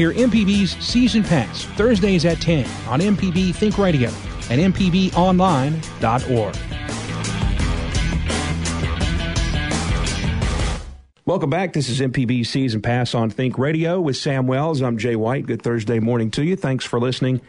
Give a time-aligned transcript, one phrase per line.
[0.00, 4.08] Hear MPB's Season Pass Thursdays at 10 on MPB Think Radio
[4.48, 6.56] and MPBOnline.org.
[11.26, 11.74] Welcome back.
[11.74, 14.80] This is MPB Season Pass on Think Radio with Sam Wells.
[14.80, 15.44] I'm Jay White.
[15.44, 16.56] Good Thursday morning to you.
[16.56, 17.42] Thanks for listening.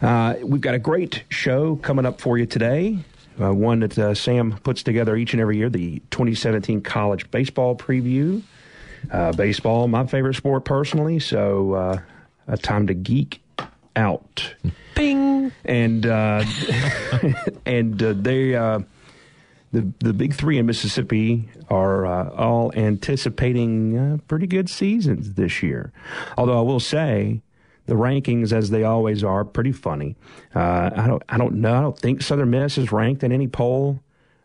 [0.00, 3.00] Uh, we've got a great show coming up for you today.
[3.40, 7.74] Uh, one that uh, Sam puts together each and every year, the 2017 College Baseball
[7.74, 8.44] Preview.
[9.10, 12.00] Uh, baseball, my favorite sport personally, so uh,
[12.46, 13.40] a time to geek
[13.96, 14.54] out.
[14.94, 15.52] Bing!
[15.64, 16.44] And uh,
[17.66, 18.54] and they
[19.72, 25.62] the the big three in Mississippi are uh, all anticipating uh, pretty good seasons this
[25.62, 25.92] year.
[26.36, 27.42] Although I will say
[27.86, 30.16] the rankings, as they always are, pretty funny.
[30.54, 31.74] Uh, I don't I don't know.
[31.74, 34.00] I don't think Southern Miss is ranked in any poll.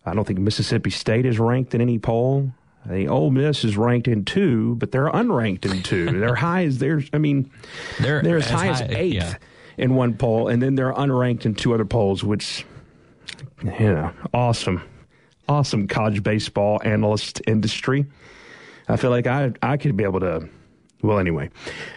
[0.06, 2.52] I don't think Mississippi State is ranked in any poll.
[2.88, 6.06] Think Ole Miss is ranked in two, but they're unranked in two.
[6.20, 7.02] they're high as they're.
[7.14, 7.50] I mean,
[8.00, 9.36] they're, they're as, as high, high, as eighth yeah.
[9.78, 12.66] in one poll, and then they're unranked in two other polls, which
[13.64, 14.82] you know, awesome
[15.48, 18.06] awesome college baseball analyst industry.
[18.88, 20.50] I feel like I I could be able to.
[21.02, 21.50] Well, anyway,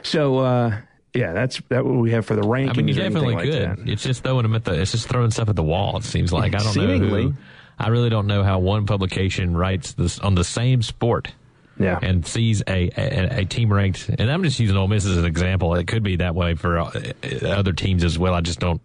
[0.02, 0.78] so uh,
[1.14, 2.70] yeah, that's that what we have for the rankings.
[2.70, 3.78] I mean, you definitely could.
[3.78, 4.80] Like it's just throwing them at the.
[4.80, 5.96] It's just throwing stuff at the wall.
[5.96, 7.24] It seems like I don't Seemingly.
[7.26, 7.30] know.
[7.30, 7.36] Who,
[7.78, 11.32] I really don't know how one publication writes this on the same sport.
[11.78, 11.98] Yeah.
[12.00, 15.26] And sees a, a, a team ranked, and I'm just using Ole Miss as an
[15.26, 15.74] example.
[15.74, 16.90] It could be that way for uh,
[17.42, 18.32] other teams as well.
[18.32, 18.80] I just don't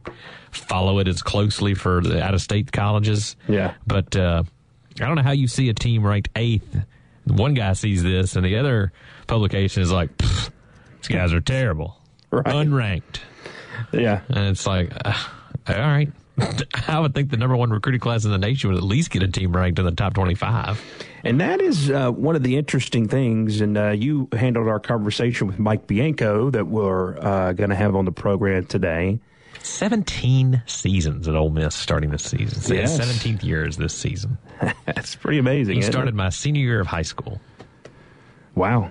[0.52, 3.38] follow it as closely for the out of state colleges.
[3.48, 3.76] Yeah.
[3.88, 4.44] But uh,
[5.00, 6.78] I don't know how you see a team ranked eighth.
[7.26, 8.92] One guy sees this, and the other
[9.28, 11.96] publication is like, "These guys are terrible,
[12.32, 12.46] right.
[12.46, 13.22] unranked."
[13.94, 15.14] Yeah, and it's like, uh,
[15.70, 16.12] all right.
[16.88, 19.24] I would think the number one recruiting class in the nation would at least get
[19.24, 20.82] a team ranked in the top twenty-five.
[21.24, 23.62] And that is uh, one of the interesting things.
[23.62, 27.96] And uh, you handled our conversation with Mike Bianco that we're uh, going to have
[27.96, 29.20] on the program today.
[29.64, 32.60] 17 seasons at Ole Miss starting this season.
[32.62, 33.00] So yes.
[33.00, 34.40] 17th years this season.
[34.86, 35.76] That's pretty amazing.
[35.76, 36.16] He started it?
[36.16, 37.40] my senior year of high school.
[38.56, 38.90] Wow.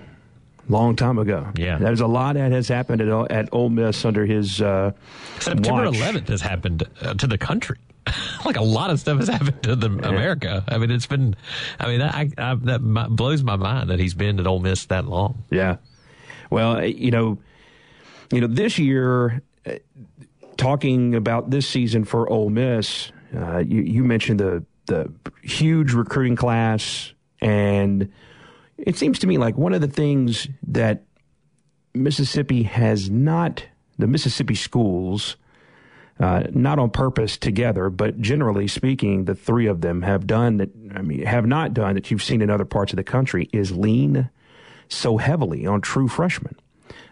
[0.71, 1.51] Long time ago.
[1.57, 1.77] Yeah.
[1.77, 4.93] There's a lot that has happened at, at Ole Miss under his uh,
[5.39, 5.95] September watch.
[5.95, 7.77] 11th has happened uh, to the country.
[8.45, 10.07] like a lot of stuff has happened to the yeah.
[10.07, 10.63] America.
[10.69, 11.35] I mean, it's been.
[11.77, 12.79] I mean, that I, I, that
[13.11, 15.43] blows my mind that he's been at Ole Miss that long.
[15.49, 15.75] Yeah.
[16.49, 17.37] Well, you know,
[18.31, 19.41] you know, this year
[20.55, 25.11] talking about this season for Ole Miss, uh, you, you, mentioned the the
[25.43, 28.11] huge recruiting class, and
[28.85, 31.03] it seems to me like one of the things that
[31.93, 33.65] Mississippi has not,
[33.97, 35.37] the Mississippi schools,
[36.19, 40.69] uh, not on purpose together, but generally speaking, the three of them have done that.
[40.95, 43.71] I mean, have not done that you've seen in other parts of the country is
[43.71, 44.29] lean
[44.87, 46.55] so heavily on true freshmen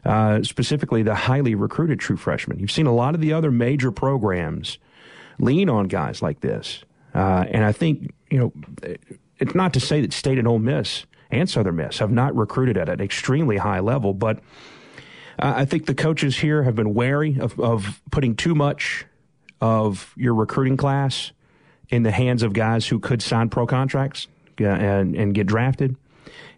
[0.06, 2.59] uh, specifically the highly recruited true freshmen.
[2.59, 4.78] You've seen a lot of the other major programs
[5.40, 6.84] lean on guys like this.
[7.13, 8.53] Uh, and I think, you know,
[9.40, 12.78] it's not to say that State and Ole Miss and Southern Miss have not recruited
[12.78, 14.40] at an extremely high level, but
[15.38, 19.06] I think the coaches here have been wary of, of putting too much
[19.62, 21.31] of your recruiting class
[21.90, 25.95] in the hands of guys who could sign pro contracts and, and get drafted.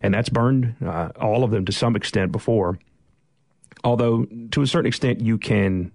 [0.01, 2.79] And that's burned uh, all of them to some extent before
[3.83, 5.91] although to a certain extent you can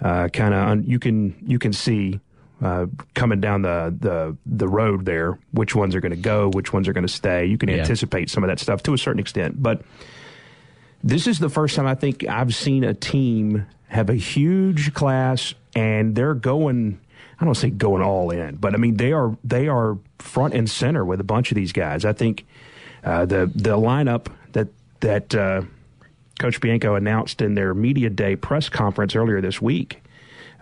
[0.00, 2.20] uh, kind of un- you can you can see
[2.62, 6.72] uh, coming down the, the the road there which ones are going to go, which
[6.72, 7.44] ones are going to stay.
[7.46, 7.78] You can yeah.
[7.78, 9.82] anticipate some of that stuff to a certain extent, but
[11.02, 15.54] this is the first time I think I've seen a team have a huge class
[15.74, 17.00] and they're going.
[17.40, 20.70] I don't say going all in, but I mean they are they are front and
[20.70, 22.04] center with a bunch of these guys.
[22.04, 22.46] I think
[23.02, 24.68] uh, the the lineup that
[25.00, 25.62] that uh,
[26.38, 30.01] Coach Bianco announced in their media day press conference earlier this week,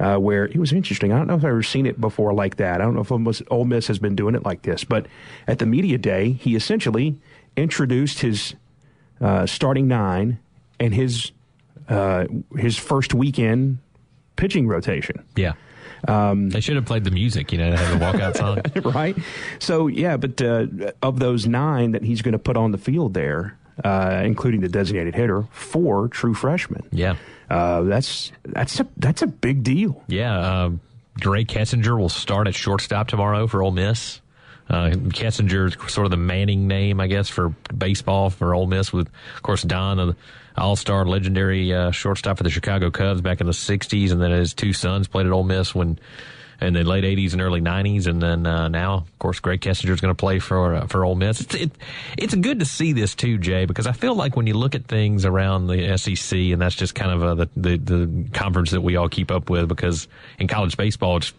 [0.00, 1.12] uh, where it was interesting.
[1.12, 2.81] I don't know if I've ever seen it before like that.
[2.81, 5.06] I don't know if almost Ole Miss has been doing it like this, but
[5.47, 7.16] at the media day, he essentially
[7.56, 8.55] introduced his
[9.21, 10.39] uh, starting nine
[10.80, 11.33] and his
[11.89, 12.27] uh,
[12.57, 13.78] his first weekend
[14.36, 15.22] pitching rotation.
[15.36, 15.53] Yeah.
[16.09, 18.92] Um, they should have played the music, you know, to have a walkout song.
[18.95, 19.15] right.
[19.59, 20.66] So, yeah, but uh,
[21.03, 24.68] of those nine that he's going to put on the field there, uh, including the
[24.68, 26.82] designated hitter, four true freshmen.
[26.92, 27.16] Yeah,
[27.48, 30.03] uh, that's that's a that's a big deal.
[30.06, 30.71] Yeah, uh,
[31.18, 34.21] Grae Kessinger will start at shortstop tomorrow for Ole Miss.
[34.68, 38.92] Uh, Kessinger is sort of the Manning name, I guess, for baseball for Ole Miss.
[38.92, 40.16] With of course Don, an
[40.56, 44.54] all-star, legendary uh, shortstop for the Chicago Cubs back in the '60s, and then his
[44.54, 45.98] two sons played at Ole Miss when
[46.60, 49.91] in the late '80s and early '90s, and then uh, now, of course, Grae Kessinger
[49.91, 51.41] is going to play for uh, for Ole Miss.
[51.41, 51.72] It's it,
[52.18, 54.86] it's good to see this too, Jay, because I feel like when you look at
[54.86, 58.80] things around the SEC, and that's just kind of uh, the, the the conference that
[58.80, 60.09] we all keep up with, because
[60.39, 61.33] in college baseball, it's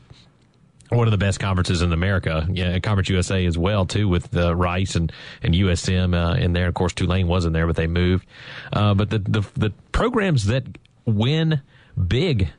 [0.91, 2.45] one of the best conferences in America.
[2.51, 6.67] Yeah, Conference USA as well too, with uh, Rice and and USM uh, in there.
[6.67, 8.25] Of course, Tulane was in there, but they moved.
[8.73, 10.63] Uh, but the, the the programs that
[11.05, 11.61] win
[12.07, 12.49] big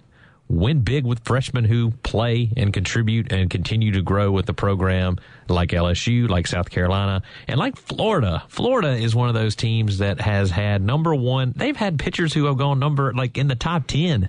[0.53, 5.19] win big with freshmen who play and contribute and continue to grow with the program,
[5.49, 8.45] like LSU, like South Carolina, and like Florida.
[8.49, 11.53] Florida is one of those teams that has had number one.
[11.57, 14.29] They've had pitchers who have gone number like in the top ten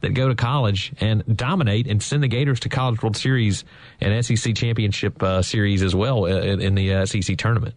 [0.00, 3.64] that go to college and dominate and send the Gators to College World Series
[4.00, 7.76] and SEC Championship uh, Series as well uh, in, in the uh, SEC tournament.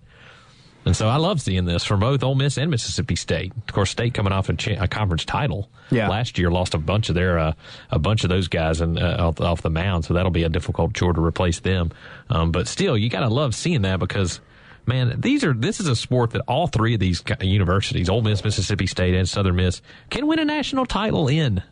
[0.85, 3.53] And so I love seeing this from both Ole Miss and Mississippi State.
[3.57, 6.07] Of course, State coming off a, cha- a conference title yeah.
[6.07, 7.53] last year lost a bunch of their uh,
[7.89, 10.49] a bunch of those guys and uh, off, off, the mound, so that'll be a
[10.49, 11.91] difficult chore to replace them.
[12.29, 14.39] Um, but still, you got to love seeing that because
[14.85, 18.43] man, these are this is a sport that all three of these universities, Ole Miss,
[18.43, 21.63] Mississippi State, and Southern Miss, can win a national title in.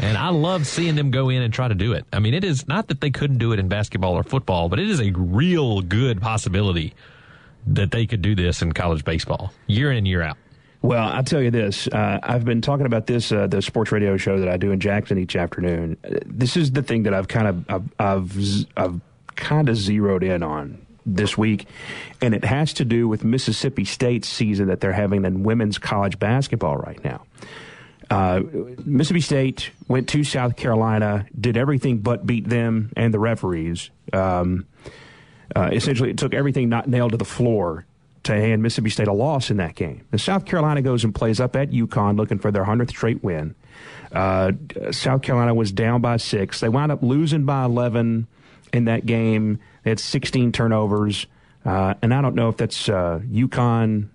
[0.00, 2.04] And I love seeing them go in and try to do it.
[2.12, 4.80] I mean, it is not that they couldn't do it in basketball or football, but
[4.80, 6.94] it is a real good possibility
[7.66, 10.36] that they could do this in college baseball year in and year out.
[10.82, 11.88] Well, I'll tell you this.
[11.88, 14.80] Uh, I've been talking about this, uh, the sports radio show that I do in
[14.80, 15.96] Jackson each afternoon.
[16.26, 19.00] This is the thing that I've kind of, I've, I've, I've
[19.34, 21.66] kind of zeroed in on this week,
[22.20, 26.18] and it has to do with Mississippi State's season that they're having in women's college
[26.18, 27.24] basketball right now.
[28.10, 28.42] Uh,
[28.84, 33.88] Mississippi State went to South Carolina, did everything but beat them and the referees.
[34.12, 34.66] Um,
[35.54, 37.86] uh, essentially, it took everything not nailed to the floor
[38.24, 40.06] to hand Mississippi State a loss in that game.
[40.10, 43.54] The South Carolina goes and plays up at UConn looking for their 100th straight win.
[44.12, 44.52] Uh,
[44.90, 46.60] South Carolina was down by six.
[46.60, 48.26] They wound up losing by 11
[48.72, 49.60] in that game.
[49.82, 51.26] They had 16 turnovers.
[51.64, 54.08] Uh, and I don't know if that's uh, UConn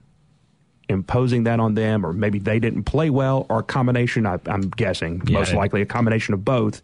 [0.88, 4.26] imposing that on them or maybe they didn't play well or a combination.
[4.26, 6.82] I, am guessing, yeah, most likely a combination of both.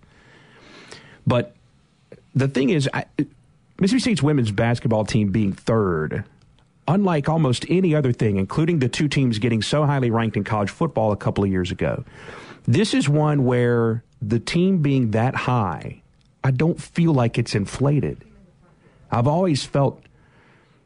[1.26, 1.56] But
[2.36, 3.06] the thing is, I,
[3.80, 6.24] Mississippi State's women's basketball team being third
[6.88, 10.70] unlike almost any other thing, including the two teams getting so highly ranked in college
[10.70, 12.04] football a couple of years ago,
[12.64, 16.02] this is one where the team being that high,
[16.44, 18.24] I don't feel like it's inflated.
[19.12, 20.02] I've always felt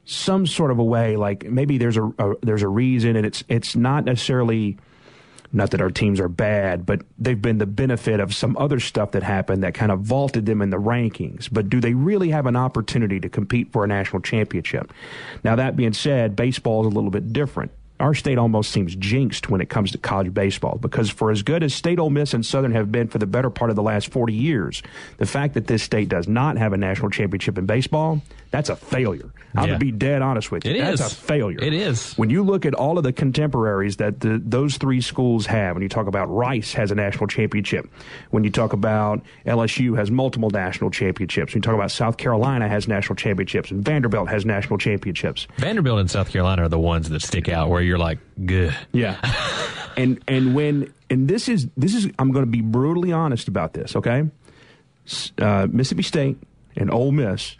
[0.06, 3.44] some sort of a way like maybe there's a, a there's a reason and it's
[3.48, 4.76] it's not necessarily
[5.52, 9.12] not that our teams are bad, but they've been the benefit of some other stuff
[9.12, 11.50] that happened that kind of vaulted them in the rankings.
[11.52, 14.94] But do they really have an opportunity to compete for a national championship?
[15.44, 19.50] Now, that being said, baseball is a little bit different our state almost seems jinxed
[19.50, 22.46] when it comes to college baseball because for as good as State Ole Miss and
[22.46, 24.82] Southern have been for the better part of the last 40 years,
[25.18, 28.76] the fact that this state does not have a national championship in baseball, that's a
[28.76, 29.32] failure.
[29.56, 29.68] I'm yeah.
[29.68, 30.74] going to be dead honest with you.
[30.74, 31.12] It that's is.
[31.12, 31.60] a failure.
[31.62, 32.14] It is.
[32.16, 35.84] When you look at all of the contemporaries that the, those three schools have, when
[35.84, 37.90] you talk about Rice has a national championship,
[38.32, 42.68] when you talk about LSU has multiple national championships, when you talk about South Carolina
[42.68, 45.48] has national championships, and Vanderbilt has national championships.
[45.58, 48.76] Vanderbilt and South Carolina are the ones that stick out where you're like, good.
[48.94, 49.20] Yeah.
[49.98, 53.74] and and when and this is this is I'm going to be brutally honest about
[53.74, 53.96] this.
[53.96, 54.24] Okay,
[55.38, 56.38] uh, Mississippi State
[56.76, 57.58] and Ole Miss,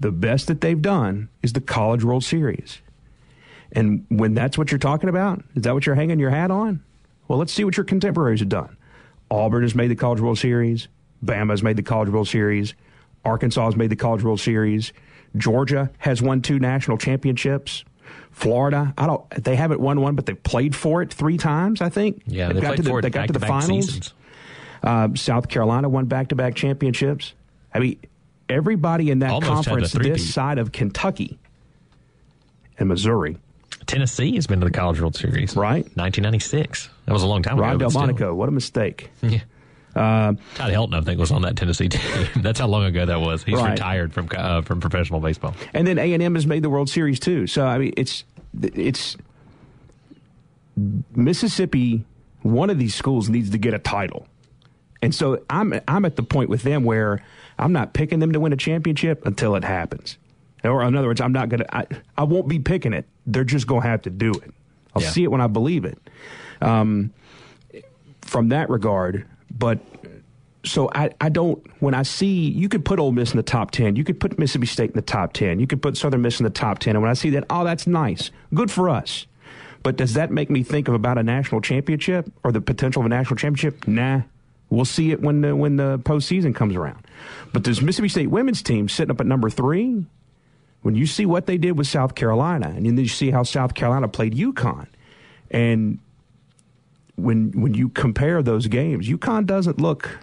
[0.00, 2.80] the best that they've done is the College World Series.
[3.72, 6.82] And when that's what you're talking about, is that what you're hanging your hat on?
[7.28, 8.76] Well, let's see what your contemporaries have done.
[9.30, 10.88] Auburn has made the College World Series.
[11.24, 12.74] Bama has made the College World Series.
[13.24, 14.92] Arkansas has made the College World Series.
[15.36, 17.84] Georgia has won two national championships.
[18.36, 19.28] Florida, I don't.
[19.30, 21.80] They haven't won one, but they played for it three times.
[21.80, 22.22] I think.
[22.26, 24.12] Yeah, they got to the, they got to the finals.
[24.82, 27.32] Uh, South Carolina won back to back championships.
[27.72, 27.98] I mean,
[28.46, 31.38] everybody in that Almost conference this side of Kentucky
[32.78, 33.38] and Missouri.
[33.86, 35.84] Tennessee has been to the College World Series, right?
[35.96, 36.90] 1996.
[37.06, 37.88] That was a long time Rod ago.
[37.88, 39.10] Delmonico, what a mistake.
[39.22, 39.40] Yeah.
[39.96, 42.28] Uh, Todd Helton, I think, was on that Tennessee team.
[42.42, 43.42] That's how long ago that was.
[43.42, 43.70] He's right.
[43.70, 45.54] retired from uh, from professional baseball.
[45.72, 47.46] And then A and M has made the World Series too.
[47.46, 48.24] So I mean, it's
[48.62, 49.16] it's
[51.14, 52.04] Mississippi.
[52.42, 54.28] One of these schools needs to get a title,
[55.00, 57.24] and so I'm I'm at the point with them where
[57.58, 60.18] I'm not picking them to win a championship until it happens.
[60.62, 61.64] Or in other words, I'm not gonna.
[61.72, 61.86] I,
[62.18, 63.06] I won't be picking it.
[63.26, 64.52] They're just gonna have to do it.
[64.94, 65.10] I'll yeah.
[65.10, 65.98] see it when I believe it.
[66.60, 67.14] Um,
[68.20, 69.26] from that regard,
[69.56, 69.78] but
[70.64, 73.70] so I, I don't when I see you could put Ole Miss in the top
[73.70, 76.40] ten, you could put Mississippi State in the top ten, you could put Southern Miss
[76.40, 79.26] in the top ten, and when I see that, oh, that's nice, good for us.
[79.82, 83.06] But does that make me think of about a national championship or the potential of
[83.06, 83.86] a national championship?
[83.86, 84.22] Nah,
[84.68, 87.06] We'll see it when the when the postseason comes around.
[87.52, 90.04] But this Mississippi State women's team sitting up at number three,
[90.82, 93.74] when you see what they did with South Carolina, and then you see how South
[93.74, 94.88] Carolina played UConn,
[95.50, 95.98] and
[97.16, 100.18] when when you compare those games, UConn doesn't look.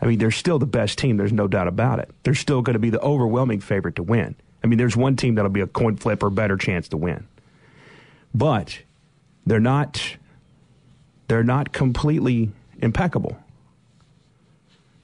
[0.00, 1.16] I mean, they're still the best team.
[1.16, 2.10] There's no doubt about it.
[2.22, 4.36] They're still going to be the overwhelming favorite to win.
[4.62, 7.26] I mean, there's one team that'll be a coin flip or better chance to win,
[8.34, 8.80] but
[9.46, 10.16] they're not.
[11.26, 13.36] They're not completely impeccable.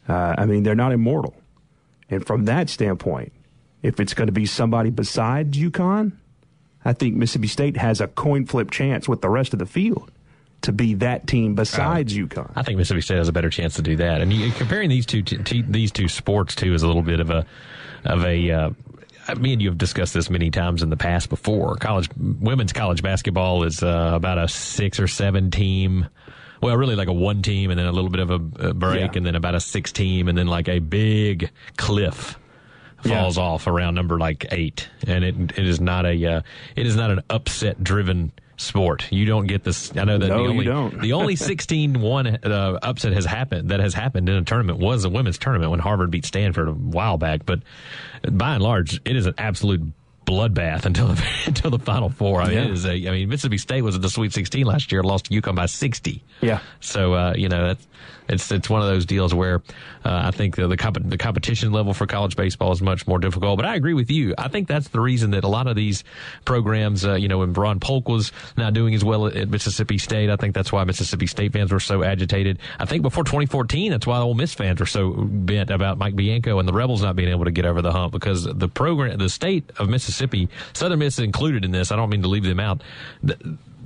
[0.09, 1.35] Uh, I mean, they're not immortal.
[2.09, 3.33] And from that standpoint,
[3.83, 6.13] if it's going to be somebody besides UConn,
[6.83, 10.11] I think Mississippi State has a coin flip chance with the rest of the field
[10.65, 12.53] to be that team besides uh, UConn.
[12.57, 14.21] I think Mississippi State has a better chance to do that.
[14.21, 17.21] And you, comparing these two t- t- these two sports too is a little bit
[17.21, 17.47] of a
[18.05, 18.71] of a uh,
[19.39, 21.77] me and you have discussed this many times in the past before.
[21.77, 26.09] College women's college basketball is uh, about a six or seven team
[26.65, 28.39] well, really like a one team and then a little bit of a,
[28.73, 29.19] break yeah.
[29.19, 32.39] and then about a six team and then like a big cliff
[33.03, 33.43] falls yeah.
[33.43, 34.89] off around number like eight.
[35.07, 36.41] And it, it is not a, uh,
[36.75, 39.11] it is not an upset driven sport.
[39.11, 39.97] You don't get this.
[39.97, 41.01] I know that no, the only, you don't.
[41.01, 45.11] the only 16-1 uh, upset has happened that has happened in a tournament was a
[45.11, 47.45] women's tournament when Harvard beat Stanford a while back.
[47.45, 47.61] But
[48.31, 49.83] by and large, it is an absolute
[50.25, 52.41] bloodbath until the, until the final four.
[52.41, 52.65] I mean, yeah.
[52.65, 55.27] it is a, I mean, Mississippi State was at the Sweet 16 last year, lost
[55.27, 56.23] to UConn by 60.
[56.41, 56.61] Yeah.
[56.81, 57.87] So, uh, you know, that's,
[58.29, 59.63] it's it's one of those deals where
[60.05, 63.19] uh, I think the the, comp- the, competition level for college baseball is much more
[63.19, 63.57] difficult.
[63.57, 64.35] But I agree with you.
[64.39, 66.05] I think that's the reason that a lot of these
[66.45, 69.99] programs, uh, you know, when Ron Polk was not doing as well at, at, Mississippi
[69.99, 72.59] State, I think that's why Mississippi State fans were so agitated.
[72.79, 76.59] I think before 2014, that's why Ole Miss fans were so bent about Mike Bianco
[76.59, 79.29] and the Rebels not being able to get over the hump because the program, the
[79.29, 81.93] state of Mississippi, Southern Miss included in this.
[81.93, 82.83] I don't mean to leave them out.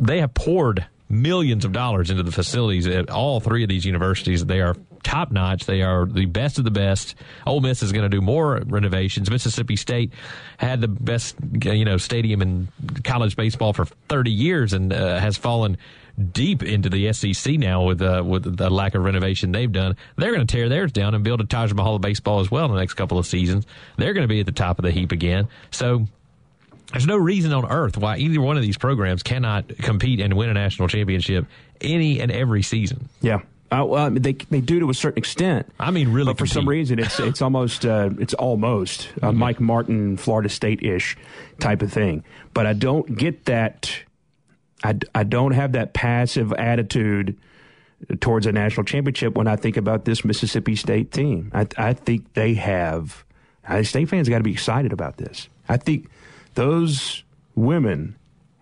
[0.01, 4.45] They have poured millions of dollars into the facilities at all three of these universities.
[4.45, 5.65] They are top notch.
[5.65, 7.15] They are the best of the best.
[7.47, 9.31] Ole Miss is going to do more renovations.
[9.31, 10.13] Mississippi State
[10.59, 12.69] had the best, you know, stadium in
[13.05, 15.79] college baseball for 30 years and uh, has fallen
[16.33, 19.97] deep into the SEC now with uh, with the lack of renovation they've done.
[20.17, 22.67] They're going to tear theirs down and build a Taj Mahal of baseball as well
[22.67, 23.67] in the next couple of seasons.
[23.97, 25.49] They're going to be at the top of the heap again.
[25.71, 26.07] So
[26.93, 30.49] there's no reason on earth why either one of these programs cannot compete and win
[30.49, 31.47] a national championship
[31.81, 33.09] any and every season.
[33.21, 33.41] Yeah.
[33.71, 35.71] Uh, well, they they do to a certain extent.
[35.79, 39.39] I mean, really, but for some reason, it's it's almost uh, it's almost a mm-hmm.
[39.39, 41.17] Mike Martin, Florida State ish
[41.61, 42.25] type of thing.
[42.55, 43.91] But I don't get that.
[44.83, 47.37] I, I don't have that passive attitude
[48.21, 51.51] towards a national championship when I think about this Mississippi State team.
[51.53, 53.25] I I think they have.
[53.65, 55.51] I think state fans got to be excited about this.
[55.69, 56.09] I think
[56.59, 57.23] those
[57.55, 58.17] women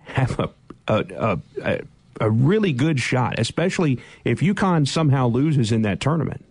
[0.05, 0.51] have a,
[0.87, 1.81] a, a,
[2.21, 6.45] a really good shot, especially if UConn somehow loses in that tournament.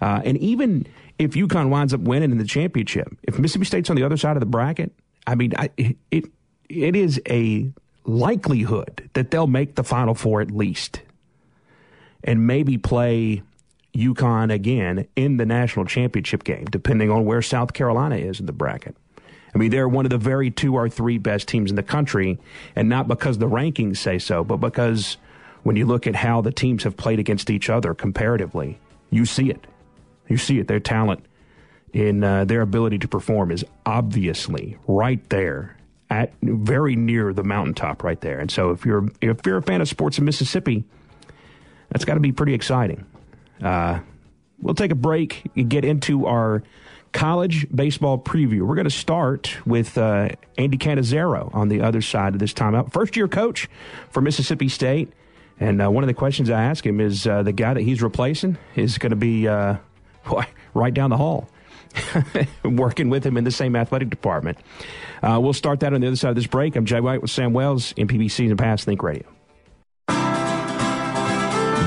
[0.00, 0.86] Uh, and even
[1.18, 4.36] if UConn winds up winning in the championship, if Mississippi State's on the other side
[4.36, 4.92] of the bracket,
[5.26, 6.26] I mean, I, it
[6.68, 7.68] it is a
[8.04, 11.02] likelihood that they'll make the Final Four at least,
[12.22, 13.42] and maybe play
[13.96, 18.52] UConn again in the national championship game, depending on where South Carolina is in the
[18.52, 18.96] bracket.
[19.54, 22.38] I mean, they're one of the very two or three best teams in the country,
[22.76, 25.16] and not because the rankings say so, but because
[25.62, 28.78] when you look at how the teams have played against each other comparatively,
[29.10, 29.66] you see it.
[30.28, 30.68] You see it.
[30.68, 31.24] Their talent
[31.92, 35.76] in uh, their ability to perform is obviously right there
[36.08, 38.38] at very near the mountaintop right there.
[38.38, 40.84] And so if you're if you're a fan of sports in Mississippi,
[41.90, 43.04] that's got to be pretty exciting.
[43.62, 44.00] Uh,
[44.60, 46.62] we'll take a break and get into our
[47.12, 48.62] college baseball preview.
[48.62, 52.92] We're going to start with uh, Andy Cannizaro on the other side of this timeout.
[52.92, 53.68] First year coach
[54.10, 55.12] for Mississippi State.
[55.58, 58.02] And uh, one of the questions I ask him is uh, the guy that he's
[58.02, 59.76] replacing is going to be uh,
[60.74, 61.50] right down the hall,
[62.64, 64.56] working with him in the same athletic department.
[65.22, 66.76] Uh, we'll start that on the other side of this break.
[66.76, 69.26] I'm Jay White with Sam Wells, MPB Season Pass Think Radio.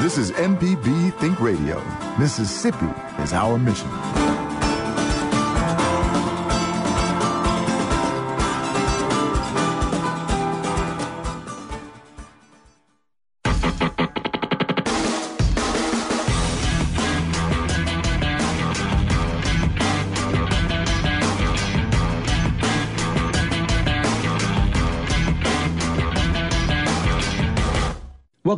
[0.04, 1.82] This is MPB Think Radio.
[2.20, 2.90] Mississippi
[3.24, 3.90] is our mission.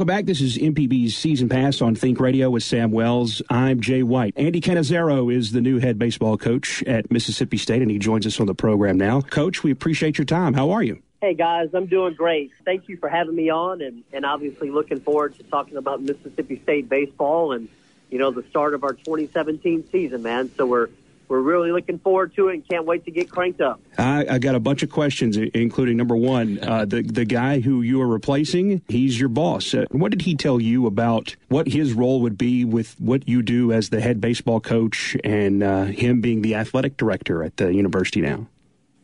[0.06, 0.26] Welcome back.
[0.28, 3.42] This is MPB's Season Pass on Think Radio with Sam Wells.
[3.50, 4.36] I'm Jay White.
[4.38, 8.40] Andy Cannizaro is the new head baseball coach at Mississippi State, and he joins us
[8.40, 9.22] on the program now.
[9.22, 10.54] Coach, we appreciate your time.
[10.54, 11.02] How are you?
[11.22, 12.52] Hey, guys, I'm doing great.
[12.66, 16.62] Thank you for having me on, and, and obviously looking forward to talking about Mississippi
[16.62, 17.68] State baseball and
[18.12, 20.52] you know, the start of our 2017 season, man.
[20.56, 20.90] So we're
[21.28, 23.80] we're really looking forward to it and can't wait to get cranked up.
[23.98, 27.82] I, I got a bunch of questions, including number one, uh, the the guy who
[27.82, 28.82] you are replacing.
[28.88, 29.74] He's your boss.
[29.74, 33.42] Uh, what did he tell you about what his role would be with what you
[33.42, 37.74] do as the head baseball coach and uh, him being the athletic director at the
[37.74, 38.48] university now?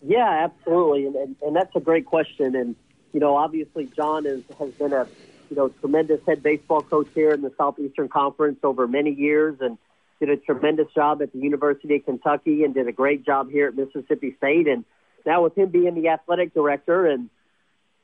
[0.03, 2.55] Yeah, absolutely, and, and and that's a great question.
[2.55, 2.75] And
[3.13, 5.07] you know, obviously, John is, has been a
[5.49, 9.77] you know tremendous head baseball coach here in the Southeastern Conference over many years, and
[10.21, 13.67] did a tremendous job at the University of Kentucky, and did a great job here
[13.67, 14.67] at Mississippi State.
[14.67, 14.85] And
[15.25, 17.29] now with him being the athletic director, and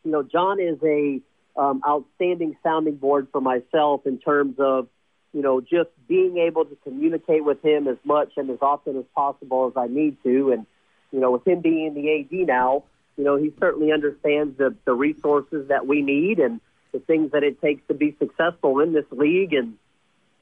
[0.04, 1.22] you know, John is a
[1.56, 4.88] um, outstanding sounding board for myself in terms of
[5.32, 9.06] you know just being able to communicate with him as much and as often as
[9.14, 10.66] possible as I need to, and
[11.12, 12.84] you know, with him being the AD now,
[13.16, 17.44] you know, he certainly understands the, the resources that we need and the things that
[17.44, 19.54] it takes to be successful in this league.
[19.54, 19.76] And,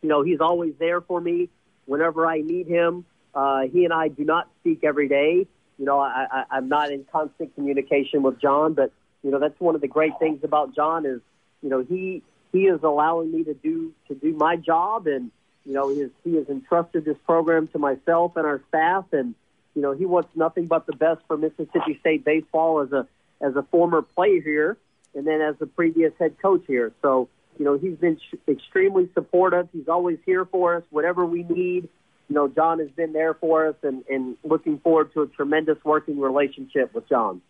[0.01, 1.49] you know, he's always there for me
[1.85, 3.05] whenever I need him.
[3.33, 5.47] Uh, he and I do not speak every day.
[5.77, 8.91] You know, I, I, I'm not in constant communication with John, but,
[9.23, 11.19] you know, that's one of the great things about John is,
[11.61, 15.31] you know, he, he is allowing me to do, to do my job and,
[15.65, 19.35] you know, he has, he has entrusted this program to myself and our staff and,
[19.75, 23.07] you know, he wants nothing but the best for Mississippi State baseball as a
[23.41, 24.77] as a former player here,
[25.13, 26.93] and then as the previous head coach here.
[27.01, 27.27] So,
[27.57, 29.67] you know, he's been sh- extremely supportive.
[29.73, 31.89] He's always here for us, whatever we need.
[32.27, 35.77] You know, John has been there for us, and, and looking forward to a tremendous
[35.83, 37.41] working relationship with John.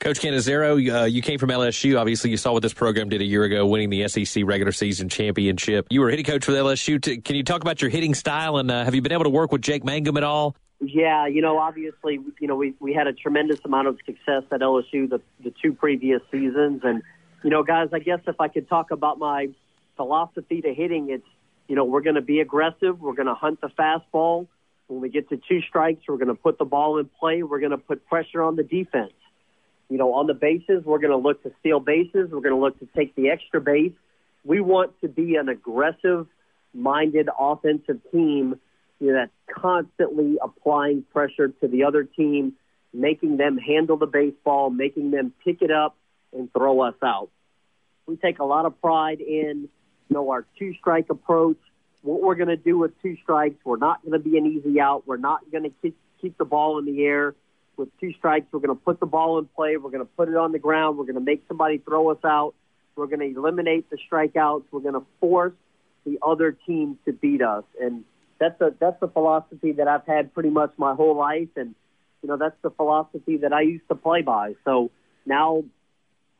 [0.00, 1.98] Coach Cannizaro, uh, you came from LSU.
[1.98, 5.08] Obviously, you saw what this program did a year ago, winning the SEC regular season
[5.08, 5.86] championship.
[5.90, 7.24] You were hitting coach for the LSU.
[7.24, 9.52] Can you talk about your hitting style, and uh, have you been able to work
[9.52, 10.56] with Jake Mangum at all?
[10.80, 14.60] Yeah, you know, obviously, you know, we we had a tremendous amount of success at
[14.60, 17.02] LSU the the two previous seasons, and
[17.44, 19.48] you know, guys, I guess if I could talk about my
[19.96, 21.26] philosophy to hitting, it's
[21.68, 24.48] you know, we're going to be aggressive, we're going to hunt the fastball.
[24.86, 27.42] When we get to two strikes, we're going to put the ball in play.
[27.42, 29.14] We're going to put pressure on the defense.
[29.88, 32.30] You know, on the bases, we're going to look to steal bases.
[32.30, 33.92] We're going to look to take the extra base.
[34.44, 36.26] We want to be an aggressive
[36.74, 38.60] minded offensive team
[39.00, 42.54] you know, that's constantly applying pressure to the other team,
[42.92, 45.96] making them handle the baseball, making them pick it up
[46.34, 47.30] and throw us out.
[48.06, 49.68] We take a lot of pride in,
[50.08, 51.58] you know, our two strike approach.
[52.02, 54.80] What we're going to do with two strikes, we're not going to be an easy
[54.80, 55.06] out.
[55.06, 55.96] We're not going to keep,
[56.38, 57.34] the ball in the air.
[57.76, 59.76] With two strikes, we're going to put the ball in play.
[59.76, 60.96] We're going to put it on the ground.
[60.96, 62.54] We're going to make somebody throw us out.
[62.96, 64.64] We're going to eliminate the strikeouts.
[64.70, 65.52] We're going to force
[66.06, 67.64] the other team to beat us.
[67.78, 68.04] And
[68.38, 71.74] that's a that's the philosophy that I've had pretty much my whole life, and
[72.22, 74.54] you know that's the philosophy that I used to play by.
[74.64, 74.90] So
[75.26, 75.64] now,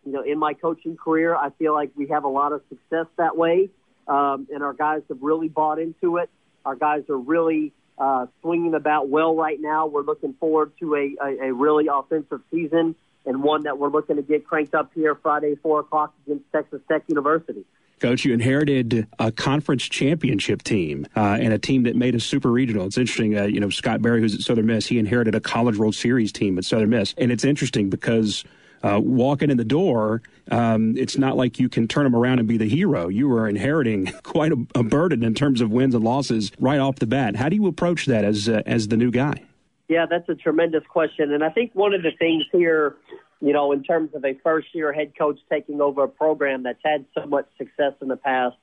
[0.04, 3.06] you know, in my coaching career, I feel like we have a lot of success
[3.16, 3.70] that way,
[4.06, 6.30] um, and our guys have really bought into it.
[6.64, 9.86] Our guys are really uh, swinging about well right now.
[9.86, 12.94] We're looking forward to a, a, a really offensive season
[13.26, 16.80] and one that we're looking to get cranked up here Friday, four o'clock against Texas
[16.88, 17.64] Tech University.
[18.00, 22.50] Coach, you inherited a conference championship team uh, and a team that made a super
[22.50, 22.86] regional.
[22.86, 25.78] It's interesting, uh, you know, Scott Berry, who's at Southern Miss, he inherited a College
[25.78, 27.14] World Series team at Southern Miss.
[27.16, 28.44] And it's interesting because
[28.84, 32.46] uh, walking in the door, um, it's not like you can turn them around and
[32.46, 33.08] be the hero.
[33.08, 36.96] You are inheriting quite a, a, burden in terms of wins and losses right off
[36.96, 37.36] the bat.
[37.36, 39.42] How do you approach that as uh, as the new guy?
[39.88, 42.96] Yeah, that's a tremendous question, and I think one of the things here
[43.44, 46.80] you know, in terms of a first year head coach taking over a program that's
[46.82, 48.56] had so much success in the past,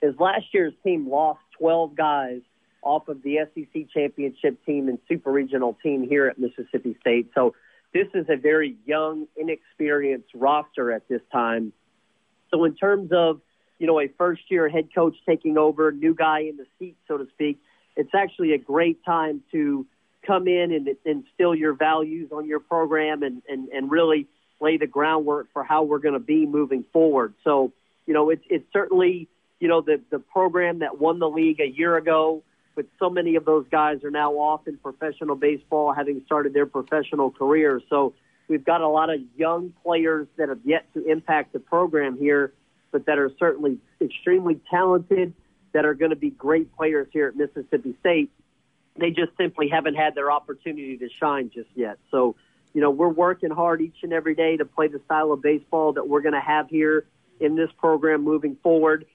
[0.00, 2.40] is last year's team lost 12 guys
[2.82, 7.30] off of the SEC championship team and super regional team here at Mississippi State.
[7.34, 7.54] So
[7.92, 11.72] this is a very young, inexperienced roster at this time.
[12.50, 13.40] So in terms of,
[13.78, 17.16] you know, a first year head coach taking over, new guy in the seat, so
[17.16, 17.58] to speak,
[17.96, 19.86] it's actually a great time to
[20.26, 24.26] come in and instill your values on your program and, and, and really
[24.60, 27.34] lay the groundwork for how we're going to be moving forward.
[27.44, 27.72] So,
[28.06, 29.28] you know, it's, it's certainly,
[29.60, 32.42] you know, the, the program that won the league a year ago,
[32.78, 36.66] but so many of those guys are now off in professional baseball, having started their
[36.66, 37.82] professional careers.
[37.90, 38.14] So
[38.46, 42.52] we've got a lot of young players that have yet to impact the program here,
[42.92, 45.34] but that are certainly extremely talented,
[45.72, 48.30] that are going to be great players here at Mississippi State
[48.98, 51.98] they just simply haven't had their opportunity to shine just yet.
[52.10, 52.36] So,
[52.74, 55.92] you know, we're working hard each and every day to play the style of baseball
[55.94, 57.06] that we're going to have here
[57.40, 59.06] in this program moving forward.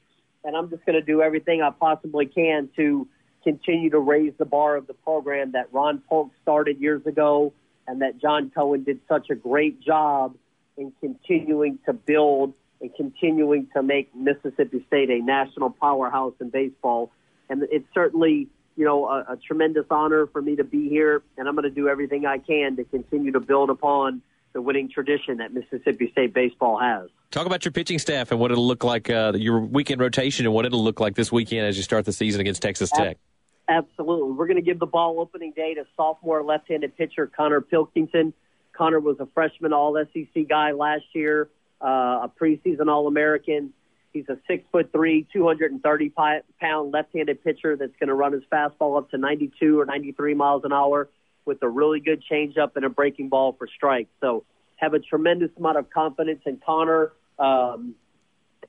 [0.43, 3.07] And I'm just going to do everything I possibly can to
[3.43, 7.53] continue to raise the bar of the program that Ron Polk started years ago
[7.87, 10.35] and that John Cohen did such a great job
[10.77, 17.11] in continuing to build and continuing to make Mississippi State a national powerhouse in baseball
[17.49, 21.47] and it's certainly you know a, a tremendous honor for me to be here, and
[21.47, 24.21] I'm going to do everything I can to continue to build upon
[24.53, 27.09] the winning tradition that Mississippi State baseball has.
[27.31, 30.53] Talk about your pitching staff and what it'll look like, uh, your weekend rotation, and
[30.53, 33.17] what it'll look like this weekend as you start the season against Texas Tech.
[33.67, 34.31] Absolutely.
[34.33, 38.33] We're going to give the ball opening day to sophomore left handed pitcher Konnor Pilkington.
[38.73, 41.49] Konnor was a freshman All SEC guy last year,
[41.81, 43.73] uh, a preseason All American.
[44.11, 46.13] He's a six foot three, 230
[46.59, 50.33] pound left handed pitcher that's going to run his fastball up to 92 or 93
[50.35, 51.09] miles an hour
[51.45, 54.11] with a really good changeup and a breaking ball for strikes.
[54.21, 54.43] So
[54.75, 57.13] have a tremendous amount of confidence in Konnor.
[57.39, 57.95] Um,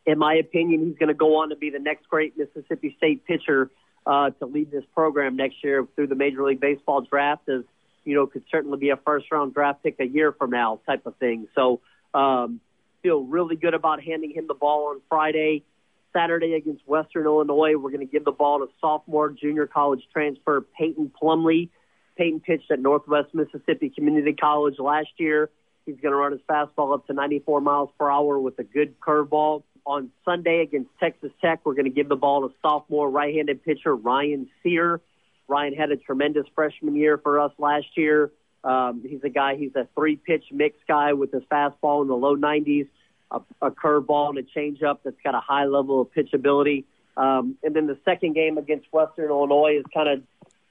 [0.06, 3.24] in my opinion, he's going to go on to be the next great Mississippi State
[3.26, 3.70] pitcher
[4.06, 7.48] uh, to lead this program next year through the Major League Baseball draft.
[7.48, 7.62] As
[8.04, 11.06] you know, could certainly be a first round draft pick a year from now, type
[11.06, 11.48] of thing.
[11.54, 11.80] So
[12.12, 12.60] um,
[13.02, 15.64] feel really good about handing him the ball on Friday.
[16.12, 20.64] Saturday against Western Illinois, we're going to give the ball to sophomore junior college transfer
[20.78, 21.70] Peyton Plumley.
[22.16, 25.50] Peyton pitched at Northwest Mississippi Community College last year.
[25.86, 28.98] He's going to run his fastball up to 94 miles per hour with a good
[29.00, 29.64] curveball.
[29.86, 33.94] On Sunday against Texas Tech, we're going to give the ball to sophomore right-handed pitcher
[33.94, 35.00] Ryan Sear.
[35.46, 38.30] Ryan had a tremendous freshman year for us last year.
[38.62, 39.56] Um, he's a guy.
[39.56, 42.88] He's a three-pitch mix guy with his fastball in the low 90s,
[43.30, 46.84] a, a curveball and a changeup that's got a high level of pitchability.
[47.16, 50.22] Um, and then the second game against Western Illinois is kind of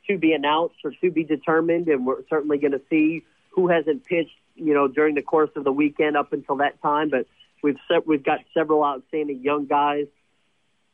[0.08, 4.06] to be announced or to be determined, and we're certainly going to see who hasn't
[4.06, 7.10] pitched, you know, during the course of the weekend up until that time.
[7.10, 7.28] But
[7.64, 10.06] we've se- we've got several outstanding young guys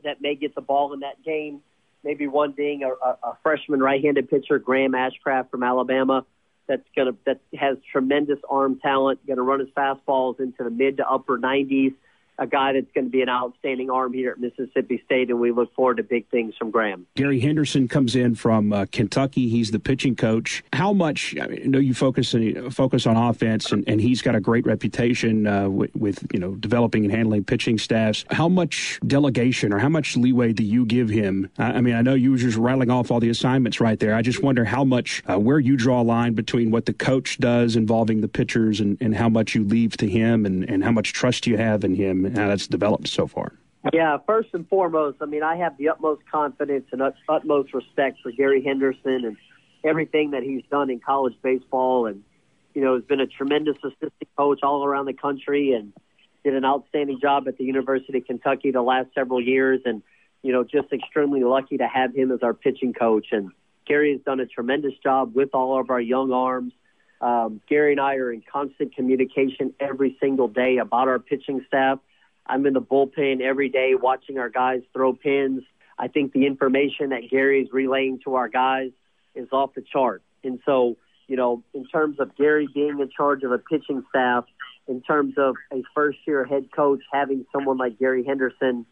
[0.03, 1.61] that may get the ball in that game.
[2.03, 6.25] Maybe one being a, a, a freshman right-handed pitcher, Graham Ashcraft from Alabama,
[6.67, 11.09] that's gonna that has tremendous arm talent, to run his fastballs into the mid to
[11.09, 11.93] upper 90s
[12.39, 15.51] a guy that's going to be an outstanding arm here at Mississippi State, and we
[15.51, 17.05] look forward to big things from Graham.
[17.15, 19.49] Gary Henderson comes in from uh, Kentucky.
[19.49, 20.63] He's the pitching coach.
[20.73, 21.35] How much?
[21.39, 25.45] I know you focus on, focus on offense, and, and he's got a great reputation
[25.45, 28.25] uh, with, with, you know developing and handling pitching staffs.
[28.31, 31.49] How much delegation or how much leeway do you give him?
[31.57, 34.15] I, I mean, I know you were just rattling off all the assignments right there.
[34.15, 37.37] I just wonder how much uh, where you draw a line between what the coach
[37.39, 40.91] does involving the pitchers and, and how much you leave to him, and, and how
[40.91, 43.53] much trust you have in him how that's developed so far?
[43.93, 48.31] Yeah, first and foremost, I mean, I have the utmost confidence and utmost respect for
[48.31, 49.37] Gary Henderson and
[49.85, 52.05] everything that he's done in college baseball.
[52.05, 52.23] And,
[52.73, 55.93] you know, has been a tremendous assistant coach all around the country and
[56.43, 59.79] did an outstanding job at the University of Kentucky the last several years.
[59.85, 60.03] And,
[60.41, 63.27] you know, just extremely lucky to have him as our pitching coach.
[63.31, 63.51] And
[63.87, 66.73] Gary has done a tremendous job with all of our young arms.
[67.21, 71.99] Um, Gary and I are in constant communication every single day about our pitching staff
[72.49, 75.61] I'm in the bullpen every day watching our guys throw pins.
[75.99, 78.89] I think the information that Gary is relaying to our guys
[79.35, 80.23] is off the chart.
[80.43, 84.45] And so, you know, in terms of Gary being in charge of a pitching staff,
[84.87, 88.87] in terms of a first year head coach having someone like Gary Henderson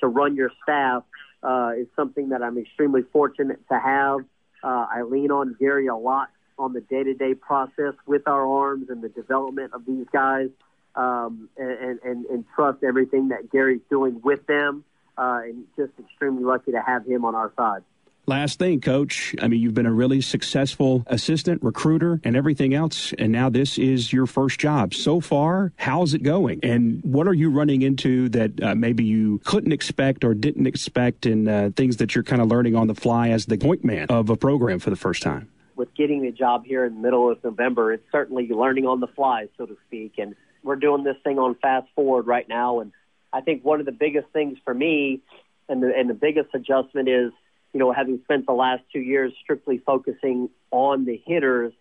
[0.00, 1.02] to run your staff
[1.42, 4.20] uh, is something that I'm extremely fortunate to have.
[4.64, 8.46] Uh, I lean on Gary a lot on the day to day process with our
[8.46, 10.48] arms and the development of these guys
[10.94, 14.84] um, and, and, and trust everything that Gary's doing with them.
[15.18, 17.82] Uh, and just extremely lucky to have him on our side.
[18.26, 19.34] Last thing, coach.
[19.42, 23.12] I mean, you've been a really successful assistant, recruiter, and everything else.
[23.18, 24.94] And now this is your first job.
[24.94, 26.60] So far, how's it going?
[26.62, 31.26] And what are you running into that uh, maybe you couldn't expect or didn't expect,
[31.26, 34.06] and uh, things that you're kind of learning on the fly as the point man
[34.08, 35.50] of a program for the first time?
[35.74, 39.08] With getting the job here in the middle of November, it's certainly learning on the
[39.08, 40.14] fly, so to speak.
[40.18, 42.92] And we're doing this thing on fast forward right now, and
[43.32, 45.20] I think one of the biggest things for me,
[45.68, 47.32] and the and the biggest adjustment is,
[47.72, 51.72] you know, having spent the last two years strictly focusing on the hitters,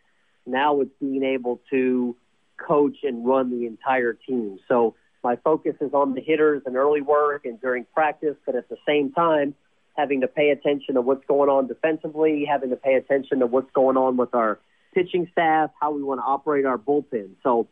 [0.45, 2.15] now it's being able to
[2.57, 4.59] coach and run the entire team.
[4.67, 8.69] So my focus is on the hitters and early work and during practice, but at
[8.69, 9.55] the same time,
[9.95, 13.71] having to pay attention to what's going on defensively, having to pay attention to what's
[13.71, 14.59] going on with our
[14.93, 17.31] pitching staff, how we want to operate our bullpen.
[17.43, 17.67] So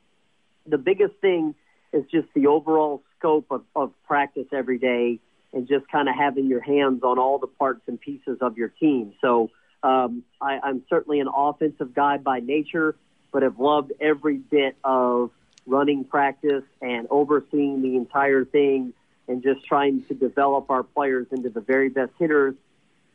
[0.65, 1.55] the biggest thing
[1.91, 5.19] is just the overall scope of, of practice every day
[5.53, 8.69] and just kind of having your hands on all the parts and pieces of your
[8.69, 9.13] team.
[9.21, 9.49] So
[9.81, 12.95] um, I, I'm certainly an offensive guy by nature,
[13.31, 15.31] but have loved every bit of
[15.65, 18.93] running practice and overseeing the entire thing
[19.27, 22.55] and just trying to develop our players into the very best hitters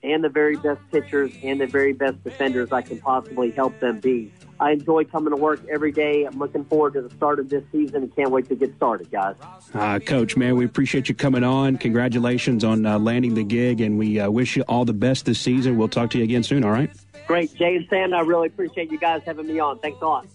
[0.04, 4.00] and the very best pitchers and the very best defenders I can possibly help them
[4.00, 4.32] be.
[4.60, 6.24] I enjoy coming to work every day.
[6.24, 9.10] I'm looking forward to the start of this season and can't wait to get started,
[9.10, 9.34] guys.
[9.72, 11.78] Uh, Coach, man, we appreciate you coming on.
[11.78, 15.40] Congratulations on uh, landing the gig, and we uh, wish you all the best this
[15.40, 15.76] season.
[15.76, 16.90] We'll talk to you again soon, all right?
[17.26, 17.54] Great.
[17.54, 19.78] Jay and Sam, I really appreciate you guys having me on.
[19.80, 20.26] Thanks a lot.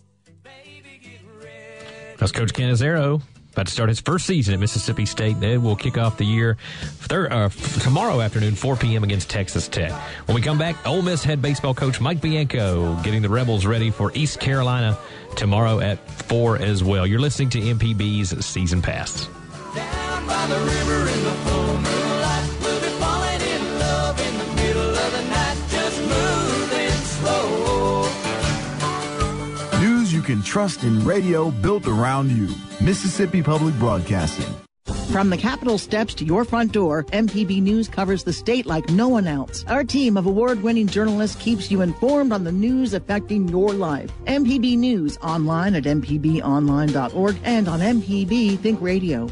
[2.17, 3.21] That's Coach Cannizaro
[3.59, 5.37] about to start his first season at Mississippi State.
[5.41, 7.49] They will kick off the year thir- uh,
[7.81, 9.03] tomorrow afternoon, 4 p.m.
[9.03, 9.91] against Texas Tech.
[10.27, 13.91] When we come back, Ole Miss head baseball coach Mike Bianco getting the Rebels ready
[13.91, 14.97] for East Carolina
[15.35, 17.05] tomorrow at 4 as well.
[17.05, 19.27] You're listening to MPB's Season Pass.
[30.29, 32.47] Can trust in radio built around you.
[32.79, 34.45] Mississippi Public Broadcasting.
[35.11, 39.07] From the Capitol steps to your front door, MPB News covers the state like no
[39.07, 39.65] one else.
[39.67, 44.11] Our team of award winning journalists keeps you informed on the news affecting your life.
[44.25, 49.27] MPB News online at MPBOnline.org and on MPB Think Radio.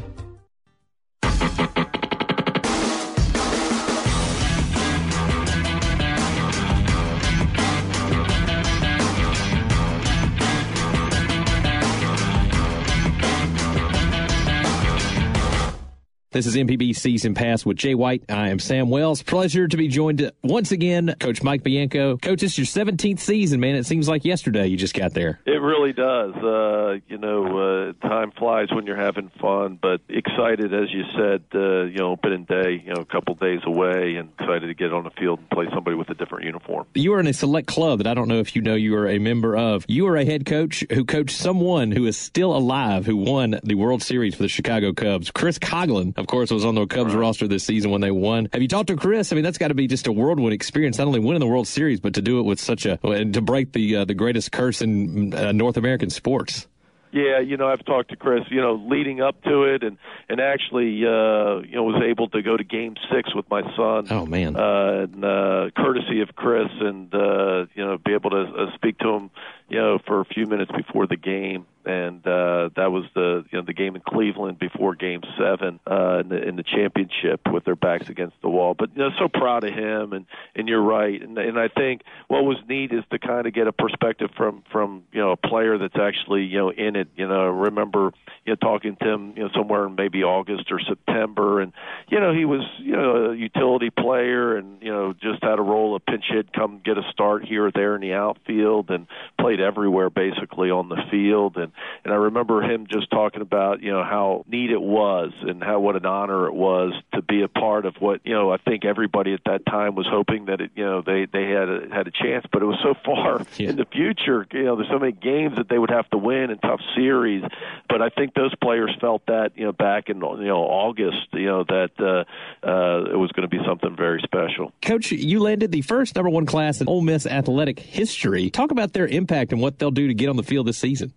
[16.38, 18.22] This is MPB Season Pass with Jay White.
[18.28, 19.24] I am Sam Wells.
[19.24, 22.16] Pleasure to be joined once again, Coach Mike Bianco.
[22.16, 23.74] Coach, it's your 17th season, man.
[23.74, 25.40] It seems like yesterday you just got there.
[25.46, 26.36] It really does.
[26.36, 31.42] Uh, you know, uh, time flies when you're having fun, but excited, as you said,
[31.56, 34.92] uh, you know, opening day, you know, a couple days away, and excited to get
[34.92, 36.86] on the field and play somebody with a different uniform.
[36.94, 39.08] You are in a select club that I don't know if you know you are
[39.08, 39.84] a member of.
[39.88, 43.74] You are a head coach who coached someone who is still alive who won the
[43.74, 45.32] World Series for the Chicago Cubs.
[45.32, 47.20] Chris Coghlan, of course, was on the Cubs right.
[47.20, 48.48] roster this season when they won.
[48.52, 49.32] Have you talked to Chris?
[49.32, 51.66] I mean, that's got to be just a whirlwind experience, not only winning the World
[51.66, 54.52] Series, but to do it with such a and to break the uh, the greatest
[54.52, 56.68] curse in uh, North American sports.
[57.10, 59.96] Yeah, you know, I've talked to Chris, you know, leading up to it, and
[60.28, 64.06] and actually, uh, you know, was able to go to Game Six with my son.
[64.10, 64.56] Oh man!
[64.56, 68.98] Uh, and, uh, courtesy of Chris, and uh, you know, be able to uh, speak
[68.98, 69.30] to him,
[69.68, 73.58] you know, for a few minutes before the game, and uh, that was the you
[73.58, 77.64] know the game in Cleveland before Game Seven uh, in, the, in the championship with
[77.64, 78.74] their backs against the wall.
[78.74, 82.02] But you know, so proud of him, and and you're right, and and I think
[82.28, 85.36] what was neat is to kind of get a perspective from from you know a
[85.36, 87.08] player that's actually you know in it.
[87.16, 88.12] You know, remember
[88.44, 91.72] you know talking to him you know somewhere in maybe August or September, and
[92.08, 95.62] you know he was you know a utility player, and you know just had a
[95.62, 99.06] role of pinch hit, come get a start here or there in the outfield, and
[99.38, 101.72] played everywhere basically on the field, and
[102.04, 105.80] and I remember him just talking about you know how neat it was and how
[105.80, 108.84] what an honor it was to be a part of what you know I think
[108.84, 112.06] everybody at that time was hoping that it you know they they had a, had
[112.06, 113.70] a chance, but it was so far yeah.
[113.70, 114.46] in the future.
[114.52, 117.44] You know, there's so many games that they would have to win and tough series,
[117.88, 121.46] but I think those players felt that you know back in you know August, you
[121.46, 122.24] know that uh,
[122.66, 124.72] uh, it was going to be something very special.
[124.82, 128.50] Coach, you landed the first number one class in Ole Miss athletic history.
[128.50, 131.12] Talk about their impact and what they'll do to get on the field this season.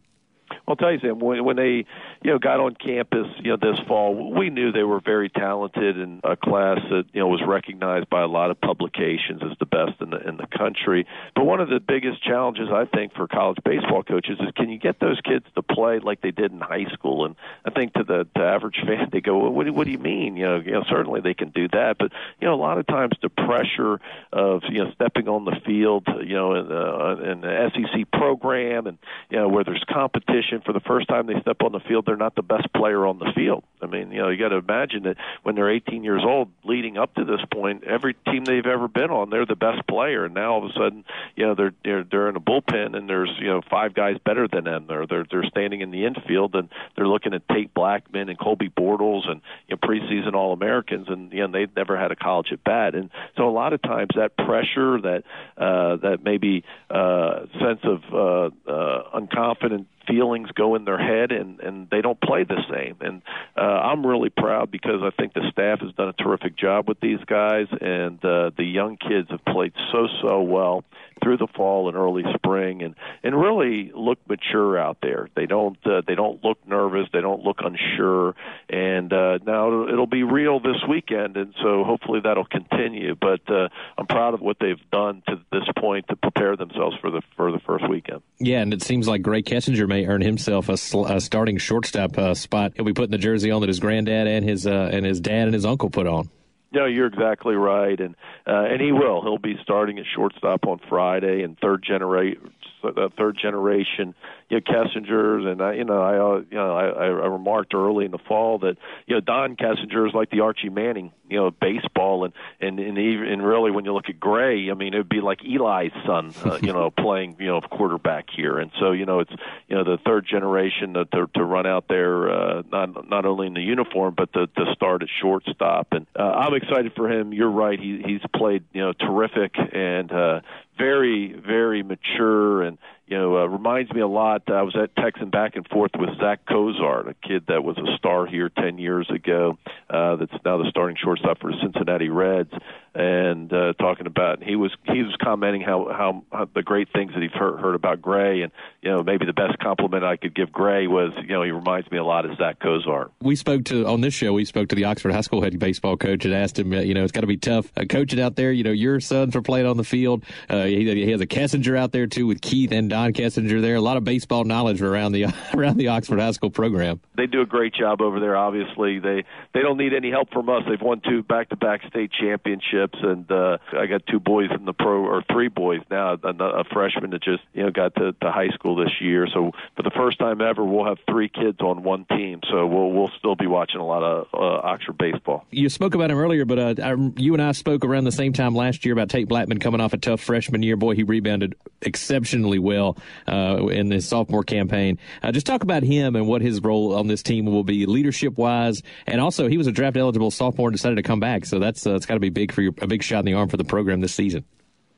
[0.67, 1.85] I'll tell you, Sam, when, when they,
[2.21, 5.99] you know, got on campus, you know, this fall, we knew they were very talented
[5.99, 9.65] and a class that, you know, was recognized by a lot of publications as the
[9.65, 11.05] best in the in the country.
[11.35, 14.77] But one of the biggest challenges I think for college baseball coaches is can you
[14.77, 17.25] get those kids to play like they did in high school?
[17.25, 17.35] And
[17.65, 19.99] I think to the, the average fan, they go, well, what, do, what do you
[19.99, 20.35] mean?
[20.35, 22.87] You know, you know, certainly they can do that, but you know, a lot of
[22.87, 23.99] times the pressure
[24.31, 28.87] of you know stepping on the field, you know, in, uh, in the SEC program,
[28.87, 28.97] and
[29.29, 32.15] you know where there's competition for the first time they step on the field, they're
[32.15, 33.63] not the best player on the field.
[33.81, 36.97] I mean, you know, you got to imagine that when they're 18 years old, leading
[36.97, 40.33] up to this point, every team they've ever been on, they're the best player, and
[40.33, 41.03] now all of a sudden,
[41.35, 44.47] you know, they're they're, they're in a bullpen, and there's you know five guys better
[44.47, 44.85] than them.
[44.87, 48.69] They're they're they're standing in the infield, and they're looking at Tate Blackman and Colby
[48.69, 52.51] Bortles and you know, preseason All Americans, and you know they've never had a college
[52.51, 55.23] at bat, and so a lot of times that pressure, that
[55.57, 61.59] uh, that maybe uh, sense of uh, uh, unconfident feelings go in their head and
[61.59, 62.97] and they don't play the same.
[63.01, 63.21] And
[63.57, 66.99] uh I'm really proud because I think the staff has done a terrific job with
[66.99, 70.83] these guys and uh the young kids have played so so well
[71.23, 75.29] through the fall and early spring and and really look mature out there.
[75.35, 77.07] They don't uh, they don't look nervous.
[77.13, 78.35] They don't look unsure.
[78.69, 83.15] And uh now it'll, be real this weekend and so hopefully that'll continue.
[83.15, 87.09] But uh I'm proud of what they've done to this point to prepare themselves for
[87.11, 88.21] the for the first weekend.
[88.39, 90.73] Yeah and it seems like Grae Kessinger may earn himself a,
[91.13, 92.73] a starting shortstop uh, spot.
[92.75, 95.45] He'll be putting the jersey on that his granddad and his uh, and his dad
[95.45, 96.29] and his uncle put on.
[96.73, 98.15] No, you're exactly right, and
[98.47, 99.21] uh, and he will.
[99.21, 102.51] He'll be starting at shortstop on Friday, and third generation,
[102.83, 104.15] uh, third generation,
[104.51, 108.03] you know, Kessingers, and I, you know, I, uh, you know, I, I remarked early
[108.03, 108.75] in the fall that
[109.07, 112.97] you know Don Kessinger is like the Archie Manning, you know, baseball, and and and,
[112.97, 115.93] even, and really when you look at Grae, I mean, it would be like Eli's
[116.05, 119.31] son, uh, you know, playing you know quarterback here, and so you know it's
[119.69, 123.47] you know the third generation to to, to run out there, uh, not not only
[123.47, 127.31] in the uniform but to, to start at shortstop, and uh, I'm excited for him.
[127.31, 127.79] You're right.
[127.79, 130.41] He he's played you know terrific and uh,
[130.77, 132.77] very very mature and
[133.11, 134.43] you know, uh, reminds me a lot.
[134.47, 137.97] I was at Texan back and forth with Zach Cozart, a kid that was a
[137.97, 139.57] star here 10 years ago,
[139.89, 142.53] uh, that's now the starting shortstop for the Cincinnati Reds,
[142.95, 147.11] and uh, talking about he was he was commenting how, how how the great things
[147.13, 150.33] that he's heard, heard about Grae, and you know maybe the best compliment I could
[150.33, 153.11] give Grae was you know he reminds me a lot of Zach Cozart.
[153.21, 154.31] We spoke to on this show.
[154.31, 157.03] We spoke to the Oxford High School head baseball coach and asked him, you know,
[157.03, 158.53] it's got to be tough uh, coaching out there.
[158.53, 160.23] You know, your sons are playing on the field.
[160.49, 163.75] Uh, he, he has a Kessinger out there too with Keith and Don Kessinger there.
[163.75, 166.99] A lot of baseball knowledge around the around the Oxford High School program.
[167.15, 168.35] They do a great job over there.
[168.37, 170.63] Obviously, they they don't need any help from us.
[170.67, 174.65] They've won two back to back state championships, and uh, I got two boys in
[174.65, 176.17] the pro or three boys now.
[176.23, 179.27] A, a freshman that just you know got to, to high school this year.
[179.33, 182.41] So for the first time ever, we'll have three kids on one team.
[182.49, 185.45] So we'll we'll still be watching a lot of uh, Oxford baseball.
[185.51, 188.33] You spoke about him earlier, but uh, I, you and I spoke around the same
[188.33, 190.75] time last year about Tate Blackman coming off a tough freshman year.
[190.75, 192.90] Boy, he rebounded exceptionally well
[193.27, 194.97] uh, in his sophomore campaign.
[195.23, 198.37] Uh, just talk about him and what his role on this team will be, leadership
[198.37, 201.45] wise, and also he was a draft eligible sophomore and decided to come back.
[201.45, 203.33] So that's uh, it's got to be big for your, a big shot in the
[203.33, 204.45] arm for the program this season.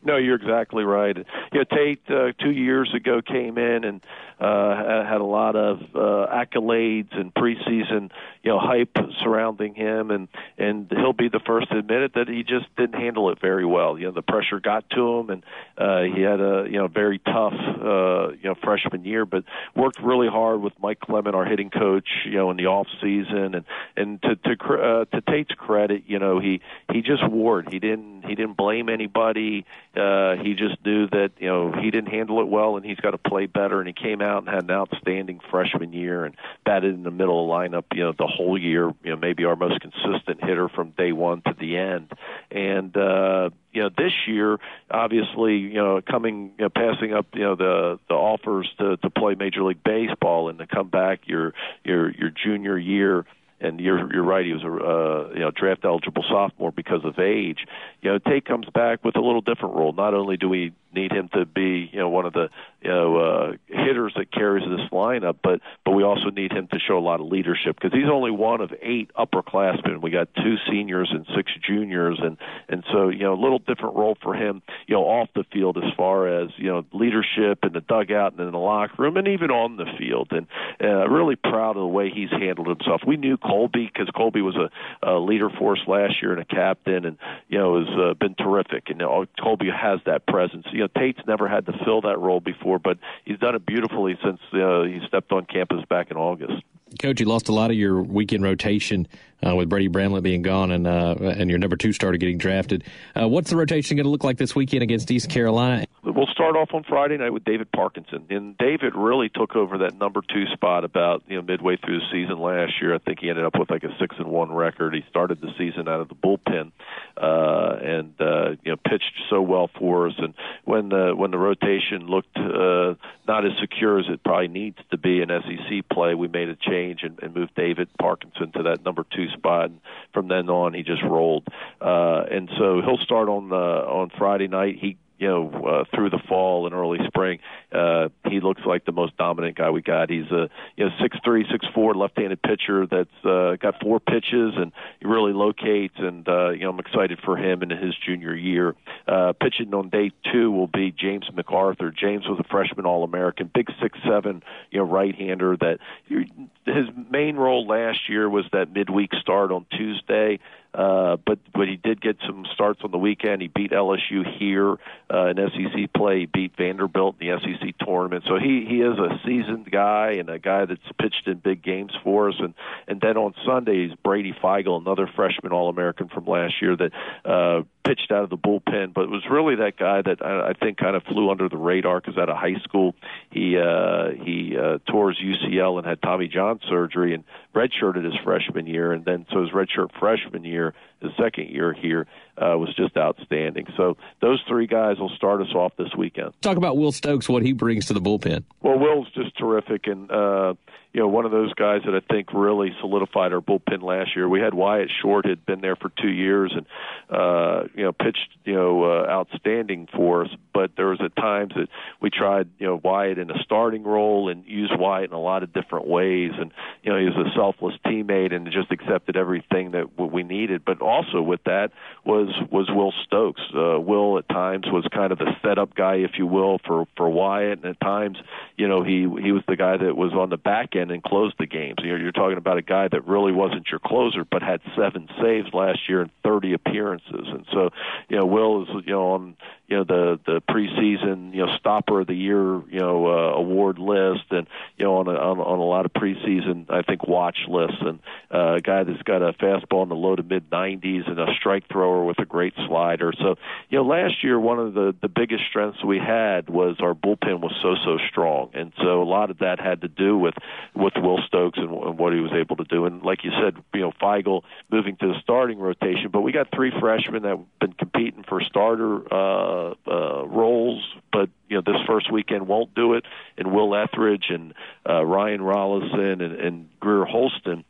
[0.06, 1.16] No, you're exactly right.
[1.54, 4.06] You know, Tate uh, two years ago came in and
[4.44, 8.12] uh, had a lot of uh, accolades and preseason,
[8.44, 10.28] you know, hype surrounding him, and
[10.58, 13.66] and he'll be the first to admit it that he just didn't handle it very
[13.66, 13.98] well.
[13.98, 15.44] You know, the pressure got to him, and
[15.78, 20.02] uh, he had a you know very tough uh, you know freshman year, but worked
[20.02, 23.66] really hard with Mike Clement, our hitting coach, you know, in the off season, and
[23.96, 26.60] and to to uh, to Tate's credit, you know, he
[26.92, 27.70] he just warred.
[27.72, 29.66] He didn't he didn't blame anybody.
[29.96, 33.12] Uh, he just knew that you know he didn't handle it well, and he's got
[33.12, 33.80] to play better.
[33.80, 37.44] And he came out and had an outstanding freshman year and batted in the middle
[37.44, 38.94] of the lineup, you know, the whole year.
[39.04, 42.12] You know, maybe our most consistent hitter from day one to the end.
[42.52, 47.42] And uh, you know, this year, obviously, you know, coming, you know, passing up, you
[47.42, 51.54] know, the the offers to to play Major League Baseball and to come back your
[51.84, 53.26] your your junior year
[53.64, 54.46] and you're you're right.
[54.46, 57.66] He was a uh, you know draft eligible sophomore because of age.
[58.02, 59.94] You know, Tate comes back with a little different role.
[59.94, 62.50] Not only do we need him to be you know one of the
[62.84, 66.80] you know uh, hitters that carries this lineup, but but we also need him to
[66.80, 70.02] show a lot of leadership because he's only one of eight upperclassmen.
[70.02, 72.38] We got two seniors and six juniors, and
[72.70, 75.78] and so you know a little different role for him you know off the field
[75.78, 79.28] as far as you know leadership in the dugout and in the locker room and
[79.28, 80.32] even on the field.
[80.32, 80.48] And
[80.82, 83.02] uh, really proud of the way he's handled himself.
[83.06, 84.70] We knew Colby because Colby was a,
[85.08, 87.18] a leader for us last year and a captain, and
[87.48, 88.90] you know has uh, been terrific.
[88.90, 90.66] And you know, Colby has that presence.
[90.72, 94.18] You know, Tate's never had to fill that role before, but he's done it beautifully
[94.24, 96.64] since uh, he stepped on campus back in August.
[97.00, 99.08] Coach, you lost a lot of your weekend rotation
[99.46, 102.84] uh, with Brady Bramlett being gone and uh, and your number two starter getting drafted.
[103.20, 105.86] Uh, what's the rotation going to look like this weekend against East Carolina?
[106.04, 109.98] We'll start off on Friday night with David Parkinson, and David really took over that
[109.98, 112.94] number two spot about you know midway through the season last year.
[112.94, 114.94] I think he ended up with like a six and one record.
[114.94, 116.72] He started the season out of the bullpen
[117.18, 120.14] uh, and uh, you know pitched so well for us.
[120.18, 120.34] And
[120.66, 122.96] when the when the rotation looked uh,
[123.28, 126.56] not as secure as it probably needs to be in SEC play, we made a
[126.56, 129.66] change and, and moved David Parkinson to that number two spot.
[129.66, 129.82] And
[130.14, 131.48] from then on, he just rolled.
[131.82, 134.78] Uh, and so he'll start on the on Friday night.
[134.80, 137.40] He you know, uh, through the fall and early spring,
[137.72, 140.10] uh, he looks like the most dominant guy we got.
[140.10, 144.54] He's a you know six three, six four left-handed pitcher that's uh, got four pitches
[144.58, 145.96] and he really locates.
[145.98, 148.76] And uh, you know, I'm excited for him in his junior year.
[149.08, 151.90] Uh, pitching on day two will be James MacArthur.
[151.90, 155.56] James was a freshman All-American, big six seven, you know, right-hander.
[155.56, 155.78] That
[156.10, 160.40] his main role last year was that midweek start on Tuesday.
[160.74, 163.42] Uh, but but he did get some starts on the weekend.
[163.42, 164.78] He beat LSU here
[165.14, 166.22] uh, in SEC play.
[166.22, 168.24] He beat Vanderbilt in the SEC tournament.
[168.28, 171.92] So he he is a seasoned guy and a guy that's pitched in big games
[172.04, 172.36] for us.
[172.40, 172.56] And
[172.88, 176.92] and then on Sundays, Brady Feigl, another freshman All American from last year that
[177.24, 180.78] uh, pitched out of the bullpen, but was really that guy that I, I think
[180.78, 182.96] kind of flew under the radar because out of high school
[183.30, 187.24] he uh, he uh, tore his UCL and had Tommy John surgery and
[187.54, 190.74] redshirted his freshman year, and then so his redshirt freshman year here
[191.04, 193.68] his second year here uh, was just outstanding.
[193.78, 196.34] So those three guys will start us off this weekend.
[196.42, 198.44] Talk about Will Stokes, what he brings to the bullpen.
[198.62, 200.56] Well, Will's just terrific, and uh,
[200.94, 204.30] you know, one of those guys that I think really solidified our bullpen last year.
[204.30, 206.68] We had Wyatt Short had been there for two years and
[207.10, 210.30] uh, you know pitched you know uh, outstanding for us.
[210.54, 211.68] But there was at times that
[212.00, 215.42] we tried you know Wyatt in a starting role and used Wyatt in a lot
[215.42, 216.32] of different ways.
[216.38, 216.52] And
[216.84, 220.64] you know he was a selfless teammate and just accepted everything that we needed.
[220.64, 221.72] But also with that
[222.06, 223.42] was was Will Stokes.
[223.56, 227.10] Uh, Will at times was kind of the setup guy, if you will, for for
[227.10, 228.18] Wyatt, and at times
[228.58, 231.36] you know he he was the guy that was on the back end and closed
[231.40, 231.78] the games.
[231.82, 235.54] You're, you're talking about a guy that really wasn't your closer, but had seven saves
[235.54, 237.28] last year and 30 appearances.
[237.28, 237.70] And so,
[238.10, 239.38] you know, Will is you know on
[239.68, 243.80] you know the the preseason you know stopper of the year you know uh, award
[243.80, 247.38] list, and you know on a, on, on a lot of preseason I think watch
[247.48, 248.00] lists, and
[248.34, 251.34] uh, a guy that's got a fastball in the low to mid 90s and a
[251.40, 253.14] strike thrower with a great slider.
[253.18, 253.36] So
[253.70, 257.42] you know last year one of the the biggest strengths we had was our bullpen
[257.42, 260.36] was so so strong, and so a lot of that had to do with
[260.76, 262.86] with Will Stokes and, and what he was able to do.
[262.86, 266.50] And like you said, you know Feigl moving to the starting rotation, but we got
[266.54, 269.02] three freshmen that have been competing for starter.
[269.14, 273.06] Uh, uh, roles, but you know this first weekend won't do it.
[273.38, 274.54] And Will Ethridge and
[274.88, 277.64] uh, Ryan Rolison and, and Greer Holston.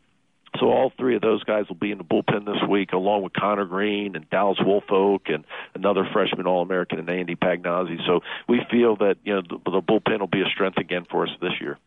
[0.60, 3.34] So all three of those guys will be in the bullpen this week, along with
[3.34, 7.97] Connor Green and Dallas Woolfolk and another freshman All-American and Andy Pagnozzi.
[8.06, 11.24] So we feel that you know the, the bullpen will be a strength again for
[11.24, 11.78] us this year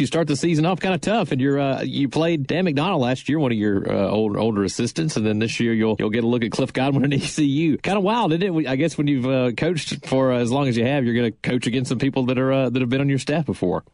[0.00, 3.00] you start the season off kind of tough, and you're uh, you played Dan McDonnell
[3.00, 6.10] last year, one of your uh, old, older assistants, and then this year you'll you'll
[6.10, 7.78] get a look at Cliff Godwin and ECU.
[7.78, 8.68] Kind of wild, isn't it?
[8.68, 11.38] I guess when you've uh, coached for as long as you have, you're going to
[11.48, 13.84] coach against some people that are uh, that have been on your staff before.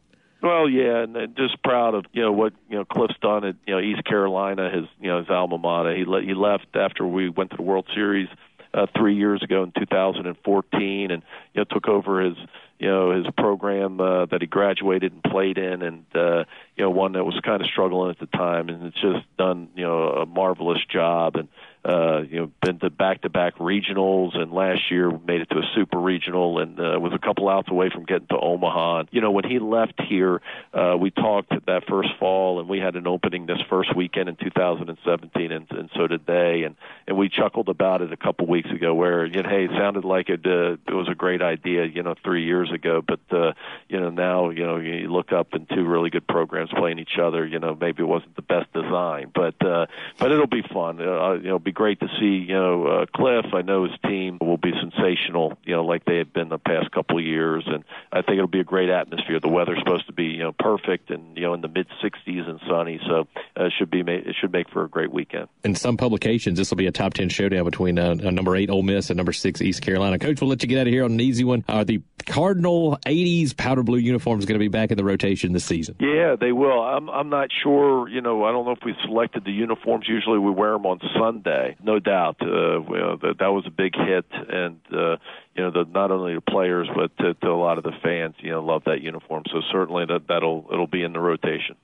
[0.45, 3.73] Well, yeah, and just proud of you know what you know Cliff's done at you
[3.73, 5.95] know East Carolina, his you know his alma mater.
[5.95, 8.27] He le- he left after we went to the World Series
[8.71, 11.23] uh, three years ago in 2014, and
[11.55, 12.37] you know took over his
[12.77, 16.43] you know his program uh, that he graduated and played in, and uh,
[16.75, 19.69] you know one that was kind of struggling at the time, and it's just done
[19.75, 21.47] you know a marvelous job, and
[21.85, 25.99] uh, you know, been to back-to-back regionals, and last year made it to a super
[25.99, 29.03] regional, and uh, was a couple outs away from getting to Omaha.
[29.11, 30.41] You know, when he left here,
[30.73, 34.35] uh, we talked that first fall, and we had an opening this first weekend in
[34.35, 36.63] 2017, and, and so did they.
[36.63, 36.75] And
[37.05, 40.05] and we chuckled about it a couple weeks ago, where you know, hey, it sounded
[40.05, 43.53] like it, uh, it was a great idea, you know, three years ago, but uh,
[43.89, 47.19] you know now you know you look up and two really good programs playing each
[47.21, 47.45] other.
[47.45, 49.85] You know, maybe it wasn't the best design, but uh,
[50.17, 50.99] but it'll be fun.
[50.99, 53.45] Uh, you know, be great to see, you know, uh, Cliff.
[53.53, 56.89] I know his team will be sensational, you know, like they have been the past
[56.91, 59.39] couple of years, and I think it'll be a great atmosphere.
[59.39, 62.49] The weather's supposed to be, you know, perfect and you know in the mid 60s
[62.49, 65.47] and sunny, so uh, should be it should make for a great weekend.
[65.63, 68.81] In some publications, this will be a top 10 showdown between uh, number eight Ole
[68.81, 70.17] Miss and number six East Carolina.
[70.17, 71.63] Coach, we'll let you get out of here on an easy one.
[71.67, 75.53] Uh, the Cardinal 80s powder blue uniform is going to be back in the rotation
[75.53, 75.95] this season.
[75.99, 76.81] Yeah, they will.
[76.81, 78.07] I'm I'm not sure.
[78.07, 80.05] You know, I don't know if we selected the uniforms.
[80.07, 82.37] Usually we wear them on Sunday no doubt.
[82.41, 85.17] Uh, well, that that was a big hit, and uh,
[85.55, 88.35] you know, the not only the players but to, to a lot of the fans,
[88.39, 89.43] you know, love that uniform.
[89.51, 91.75] So certainly that that'll it'll be in the rotation.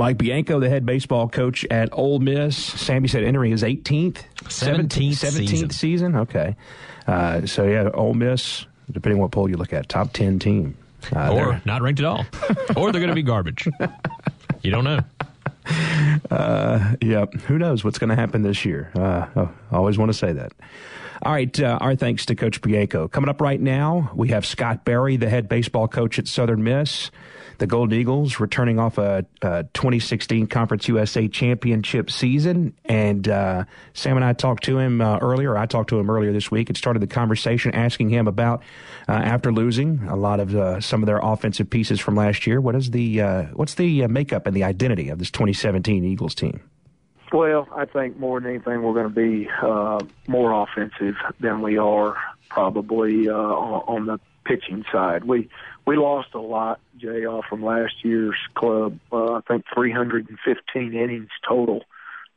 [0.00, 2.56] Mike Bianco, the head baseball coach at Ole Miss.
[2.56, 5.70] Sammy said entering his 18th, 17th, 17th season.
[5.70, 6.16] season.
[6.16, 6.56] Okay.
[7.06, 10.74] Uh, so, yeah, Ole Miss, depending on what poll you look at, top 10 team.
[11.14, 11.62] Uh, or they're...
[11.66, 12.24] not ranked at all.
[12.76, 13.68] or they're going to be garbage.
[14.62, 15.00] you don't know.
[16.30, 18.92] Uh, yeah, who knows what's going to happen this year?
[18.94, 20.52] Uh, oh, I always want to say that.
[21.22, 23.08] All right, uh, our thanks to Coach Bianco.
[23.08, 27.10] Coming up right now, we have Scott Berry, the head baseball coach at Southern Miss
[27.60, 32.74] the Golden Eagles returning off a, a 2016 Conference USA championship season.
[32.86, 35.56] And uh, Sam and I talked to him uh, earlier.
[35.56, 38.62] I talked to him earlier this week and started the conversation asking him about
[39.08, 42.62] uh, after losing a lot of uh, some of their offensive pieces from last year.
[42.62, 46.34] What is the uh, what's the uh, makeup and the identity of this 2017 Eagles
[46.34, 46.60] team?
[47.30, 49.48] Well, I think more than anything, we're going to be
[50.26, 52.16] more offensive than we are
[52.48, 55.24] probably on, on the pitching side.
[55.24, 55.48] We
[55.90, 59.00] we lost a lot, JR, from last year's club.
[59.10, 61.82] Uh, I think 315 innings total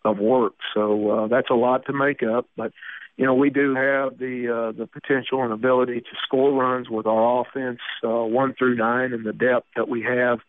[0.03, 0.55] of work.
[0.73, 2.47] So uh, that's a lot to make up.
[2.57, 2.71] But
[3.15, 7.05] you know, we do have the uh, the potential and ability to score runs with
[7.05, 10.39] our offense, uh, one through nine, and the depth that we have,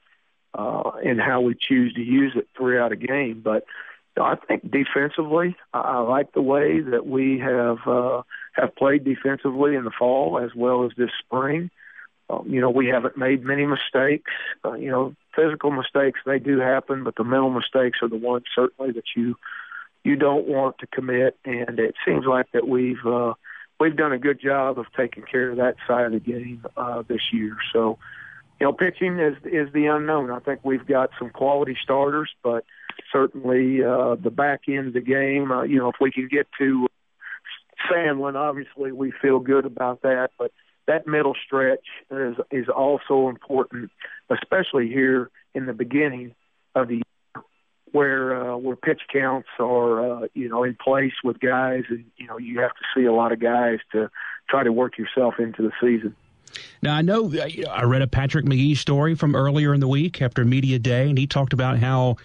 [0.55, 3.43] uh, and how we choose to use it throughout a game.
[3.45, 3.67] But
[4.19, 8.23] I think defensively, I, I like the way that we have uh,
[8.55, 11.71] have played defensively in the fall as well as this spring.
[12.31, 14.31] Um, you know, we haven't made many mistakes.
[14.65, 18.45] Uh, you know, physical mistakes they do happen, but the mental mistakes are the ones
[18.55, 19.37] certainly that you
[20.05, 23.35] you don't want to commit, and it seems like that we've uh,
[23.81, 27.03] we've done a good job of taking care of that side of the game uh,
[27.09, 27.57] this year.
[27.73, 27.99] So,
[28.61, 30.31] you know, pitching is is the unknown.
[30.31, 32.65] I think we've got some quality starters, but
[33.13, 35.51] certainly uh, the back end of the game.
[35.51, 36.87] Uh, you know, if we can get to
[37.91, 40.53] Sandlin, obviously we feel good about that, but
[40.87, 43.91] that middle stretch is is also important,
[44.31, 46.35] especially here in the beginning
[46.75, 47.45] of the year,
[47.93, 52.27] where uh, where pitch counts are uh, you know in place with guys, and you
[52.27, 54.11] know you have to see a lot of guys to
[54.49, 56.15] try to work yourself into the season.
[56.83, 60.21] Now I know uh, I read a Patrick Magee story from earlier in the week
[60.21, 62.17] after media day, and he talked about how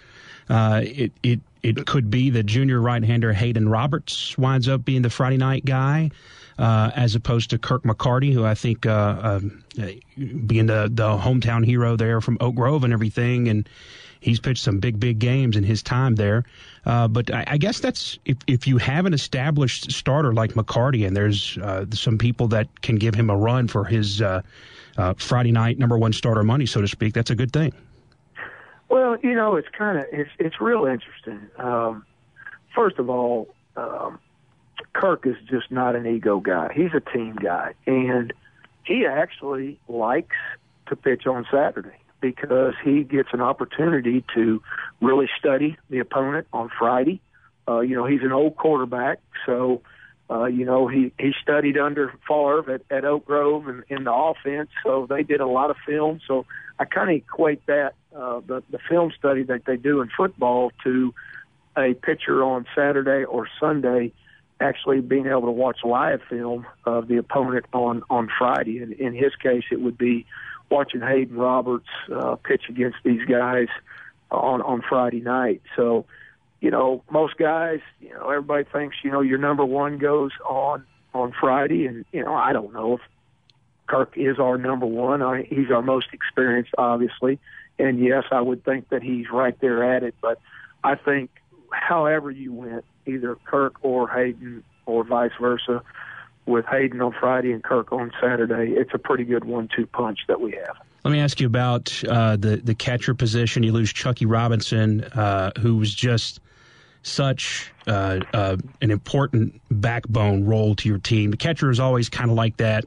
[0.48, 5.10] uh, it it it could be that junior right-hander Hayden Roberts winds up being the
[5.10, 6.10] Friday night guy.
[6.58, 9.64] Uh, as opposed to Kirk McCarty, who I think uh, um,
[10.46, 13.66] being the the hometown hero there from Oak Grove and everything, and
[14.20, 16.44] he's pitched some big big games in his time there.
[16.86, 21.06] Uh, but I, I, guess that's if if you have an established starter like McCarty,
[21.06, 24.42] and there's uh, some people that can give him a run for his uh,
[24.96, 27.14] uh, Friday night number one starter money, so to speak.
[27.14, 27.72] That's a good thing.
[28.90, 31.48] Well, you know, it's kind of it's it's real interesting.
[31.58, 32.04] Um,
[32.74, 34.18] first of all, um,
[34.92, 36.72] Kirk is just not an ego guy.
[36.74, 38.32] He's a team guy, and
[38.84, 40.36] he actually likes
[40.88, 44.60] to pitch on Saturday because he gets an opportunity to
[45.00, 47.20] really study the opponent on Friday.
[47.68, 49.82] Uh, you know, he's an old quarterback, so
[50.30, 54.12] uh, you know he he studied under Favre at, at Oak Grove and in the
[54.12, 56.20] offense, so they did a lot of film.
[56.26, 56.46] So
[56.78, 60.72] I kind of equate that uh, the the film study that they do in football
[60.84, 61.14] to
[61.76, 64.12] a pitcher on Saturday or Sunday
[64.60, 68.78] actually being able to watch live film of the opponent on on Friday.
[68.78, 70.26] And in his case, it would be
[70.70, 73.68] watching Hayden Roberts uh, pitch against these guys
[74.30, 75.62] on on Friday night.
[75.76, 76.04] So,
[76.60, 80.84] you know, most guys, you know, everybody thinks you know your number one goes on
[81.14, 83.00] on Friday, and you know, I don't know if
[83.86, 85.22] Kirk is our number one.
[85.22, 87.38] I, he's our most experienced, obviously,
[87.78, 90.14] and yes, I would think that he's right there at it.
[90.20, 90.40] But
[90.84, 91.30] I think,
[91.72, 95.82] however you went, either Kirk or Hayden or vice versa,
[96.46, 100.40] with Hayden on Friday and Kirk on Saturday, it's a pretty good one-two punch that
[100.40, 100.76] we have.
[101.04, 103.62] Let me ask you about uh, the the catcher position.
[103.62, 106.40] You lose Chucky Robinson, uh, who was just
[107.02, 111.30] such uh, uh an important backbone role to your team.
[111.30, 112.84] The catcher is always kind of like that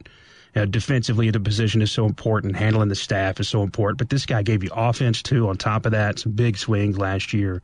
[0.56, 2.56] uh, defensively, the position is so important.
[2.56, 3.98] Handling the staff is so important.
[3.98, 5.50] But this guy gave you offense too.
[5.50, 7.64] On top of that, some big swings last year,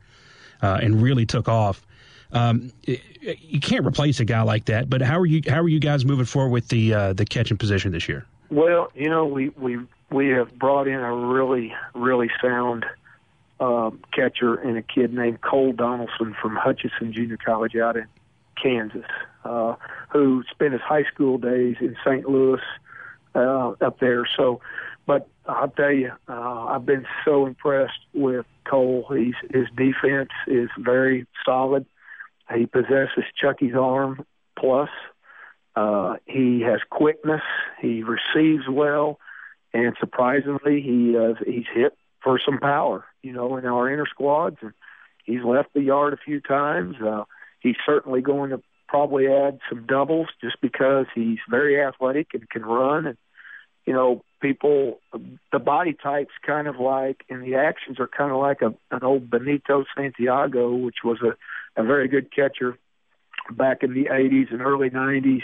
[0.62, 1.86] uh, and really took off.
[2.32, 4.90] Um, you can't replace a guy like that.
[4.90, 5.42] But how are you?
[5.48, 8.26] How are you guys moving forward with the the catching position this year?
[8.50, 9.78] Well, you know, we we
[10.10, 12.84] we have brought in a really really sound
[13.60, 18.06] uh, catcher and a kid named Cole Donaldson from Hutchinson Junior College out in
[18.60, 19.04] Kansas,
[19.44, 19.74] uh,
[20.10, 22.28] who spent his high school days in St.
[22.28, 22.60] Louis
[23.34, 24.26] uh, up there.
[24.36, 24.60] So,
[25.06, 29.06] but I'll tell you, uh, I've been so impressed with Cole.
[29.14, 31.86] He's, his defense is very solid.
[32.54, 34.24] He possesses Chucky's arm
[34.58, 34.90] plus.
[35.76, 37.42] Uh, he has quickness.
[37.80, 39.18] He receives well,
[39.72, 43.04] and surprisingly, he uh, he's hit for some power.
[43.22, 44.72] You know, in our inner squads, and
[45.24, 46.96] he's left the yard a few times.
[47.00, 47.24] Uh,
[47.60, 52.64] he's certainly going to probably add some doubles just because he's very athletic and can
[52.64, 53.06] run.
[53.06, 53.16] And,
[53.86, 55.00] you know, people,
[55.52, 59.04] the body type's kind of like, and the actions are kind of like a, an
[59.04, 62.76] old Benito Santiago, which was a, a very good catcher
[63.50, 65.42] back in the 80s and early 90s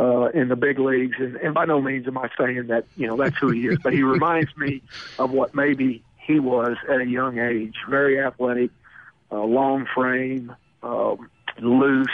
[0.00, 1.16] uh, in the big leagues.
[1.18, 3.78] And, and by no means am I saying that, you know, that's who he is,
[3.82, 4.82] but he reminds me
[5.18, 7.74] of what maybe he was at a young age.
[7.88, 8.70] Very athletic,
[9.30, 11.28] uh, long frame, um,
[11.60, 12.08] loose,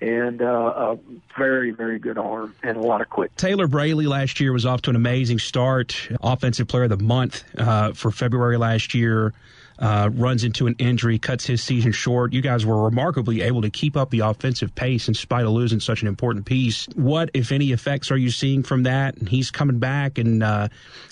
[0.00, 0.98] and uh, a
[1.38, 3.36] very, very good arm and a lot of quick.
[3.36, 6.08] Taylor Braley last year was off to an amazing start.
[6.22, 9.34] Offensive Player of the Month uh, for February last year.
[9.78, 12.32] Uh, runs into an injury, cuts his season short.
[12.32, 15.80] You guys were remarkably able to keep up the offensive pace in spite of losing
[15.80, 16.86] such an important piece.
[16.94, 19.16] What, if any, effects are you seeing from that?
[19.16, 20.68] And he's coming back, and uh,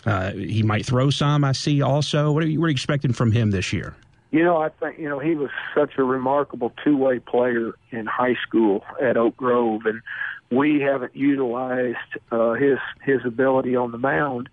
[0.06, 1.42] uh, he might throw some.
[1.42, 1.82] I see.
[1.82, 3.96] Also, what are you, what are you expecting from him this year?
[4.30, 8.36] You know, I think you know he was such a remarkable two-way player in high
[8.46, 10.00] school at Oak Grove, and
[10.50, 11.96] we haven't utilized
[12.30, 14.48] uh, his his ability on the mound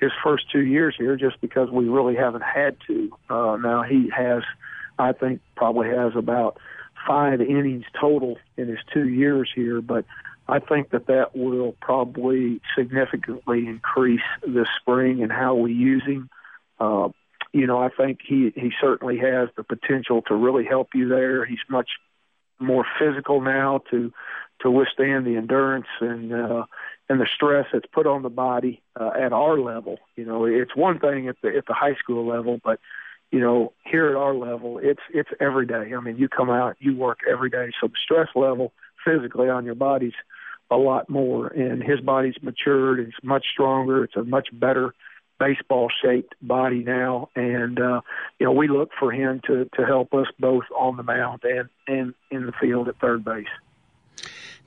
[0.00, 3.10] his first two years here just because we really haven't had to.
[3.28, 4.42] Uh, now he has,
[4.98, 6.58] I think, probably has about
[7.06, 10.04] five innings total in his two years here, but
[10.48, 16.30] I think that that will probably significantly increase this spring and how we use him.
[16.80, 17.08] Uh,
[17.52, 21.44] you know, I think he he certainly has the potential to really help you there.
[21.44, 21.90] He's much
[22.58, 24.12] more physical now to
[24.60, 26.64] to withstand the endurance and uh,
[27.08, 29.98] and the stress that's put on the body uh, at our level.
[30.16, 32.80] You know, it's one thing at the at the high school level, but
[33.30, 35.92] you know, here at our level, it's it's every day.
[35.94, 38.72] I mean, you come out, you work every day, so the stress level
[39.04, 40.14] physically on your body's
[40.70, 41.48] a lot more.
[41.48, 44.04] And his body's matured; it's much stronger.
[44.04, 44.94] It's a much better
[45.38, 48.00] baseball shaped body now, and uh,
[48.38, 51.68] you know, we look for him to to help us both on the mound and
[51.86, 53.46] and in the field at third base.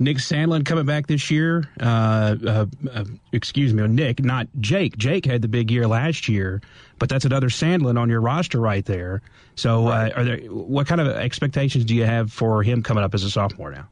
[0.02, 1.70] Nick Sandlin coming back this year.
[1.80, 4.97] Uh, uh, uh, excuse me, Nick, not Jake.
[4.97, 6.60] Jake had the big year last year,
[6.97, 9.22] but that's another Sandlin on your roster right there.
[9.54, 13.14] So, uh, are there what kind of expectations do you have for him coming up
[13.14, 13.88] as a sophomore now?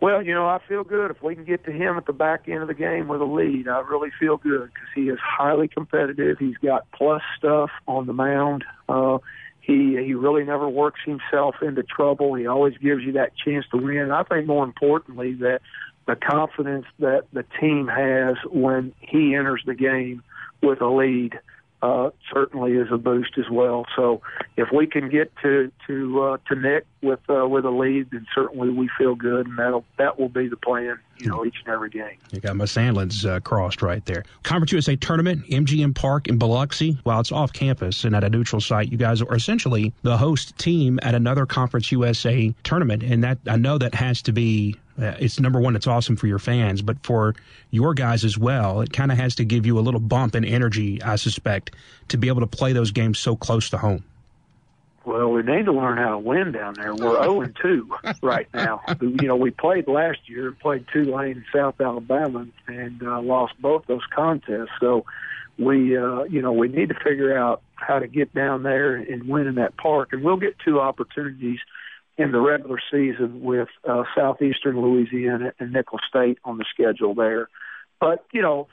[0.00, 2.48] Well, you know, I feel good if we can get to him at the back
[2.48, 3.68] end of the game with a lead.
[3.68, 6.38] I really feel good because he is highly competitive.
[6.38, 8.64] He's got plus stuff on the mound.
[8.88, 9.18] Uh,
[9.62, 12.34] he he really never works himself into trouble.
[12.34, 14.10] He always gives you that chance to win.
[14.10, 15.60] I think more importantly that
[16.06, 20.22] the confidence that the team has when he enters the game
[20.62, 21.38] with a lead
[21.80, 23.86] uh, certainly is a boost as well.
[23.96, 24.22] So
[24.56, 28.26] if we can get to to uh, to Nick with uh, with a lead, then
[28.34, 30.98] certainly we feel good, and that'll that will be the plan.
[31.22, 32.18] You know, each and every game.
[32.32, 34.24] You got my Sandlins uh, crossed right there.
[34.42, 36.98] Conference USA tournament, MGM Park in Biloxi.
[37.04, 40.58] While it's off campus and at a neutral site, you guys are essentially the host
[40.58, 45.14] team at another Conference USA tournament, and that I know that has to be uh,
[45.18, 47.34] it's number one, it's awesome for your fans, but for
[47.70, 50.44] your guys as well, it kind of has to give you a little bump in
[50.44, 51.74] energy, I suspect,
[52.08, 54.04] to be able to play those games so close to home.
[55.04, 56.94] Well, we need to learn how to win down there.
[56.94, 57.90] We're 0 and 2
[58.22, 58.80] right now.
[59.00, 63.84] You know, we played last year, played Tulane in South Alabama, and uh, lost both
[63.86, 64.70] those contests.
[64.80, 65.04] So
[65.58, 69.28] we, uh, you know, we need to figure out how to get down there and
[69.28, 70.10] win in that park.
[70.12, 71.58] And we'll get two opportunities
[72.16, 77.48] in the regular season with uh, Southeastern Louisiana and Nicholls State on the schedule there.
[78.00, 78.68] But, you know,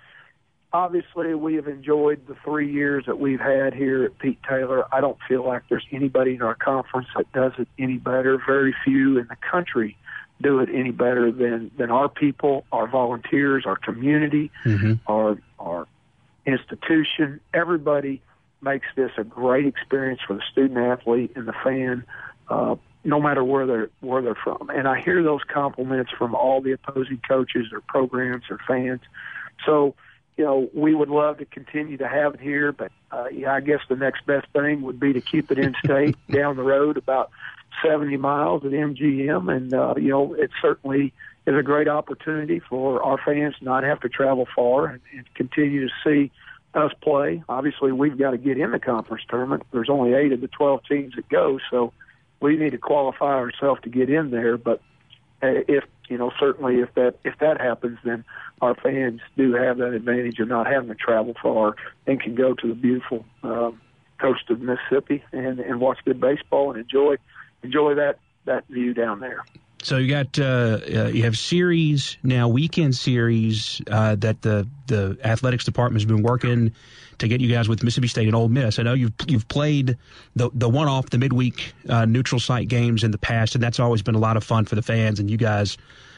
[0.74, 4.86] obviously we have enjoyed the three years that we've had here at Pete Taylor.
[4.93, 8.41] I don't feel like there's anybody in our conference that does it any better.
[8.45, 9.97] Very few in the country
[10.41, 14.93] do it any better than than our people, our volunteers, our community, mm-hmm.
[15.11, 15.88] our our
[16.45, 17.39] institution.
[17.53, 18.22] Everybody
[18.61, 22.05] makes this a great experience for the student athlete and the fan.
[22.49, 24.70] Uh, no matter where they're where they're from.
[24.70, 29.01] And I hear those compliments from all the opposing coaches or programs or fans.
[29.65, 29.95] So,
[30.39, 33.59] you know, we would love to continue to have it here, but uh, yeah, I
[33.59, 36.95] guess the next best thing would be to keep it in state down the road
[36.95, 37.29] about
[37.85, 41.11] 70 miles at MGM, and uh, you know, it certainly
[41.45, 45.25] is a great opportunity for our fans to not have to travel far and, and
[45.33, 46.31] continue to see
[46.73, 47.43] us play.
[47.49, 49.63] Obviously, we've got to get in the conference tournament.
[49.73, 51.91] There's only eight of the 12 teams that go, so
[52.39, 54.57] we need to qualify ourselves to get in there.
[54.57, 54.79] But
[55.43, 58.26] uh, if you know, certainly if that if that happens, then
[58.62, 61.76] our fans do have that advantage of not having to travel far
[62.07, 63.80] and can go to the beautiful um,
[64.20, 67.16] coast of Mississippi and and watch good baseball and enjoy
[67.64, 69.45] enjoy that that view down there.
[69.82, 75.17] So you got uh, uh, you have series now, weekend series uh, that the the
[75.23, 76.73] athletics department has been working
[77.19, 78.77] to get you guys with Mississippi State and Ole Miss.
[78.77, 79.97] I know you've you've played
[80.36, 83.80] the the one off the midweek uh, neutral site games in the past, and that's
[83.80, 85.21] always been a lot of fun for the fans.
[85.21, 85.77] And you guys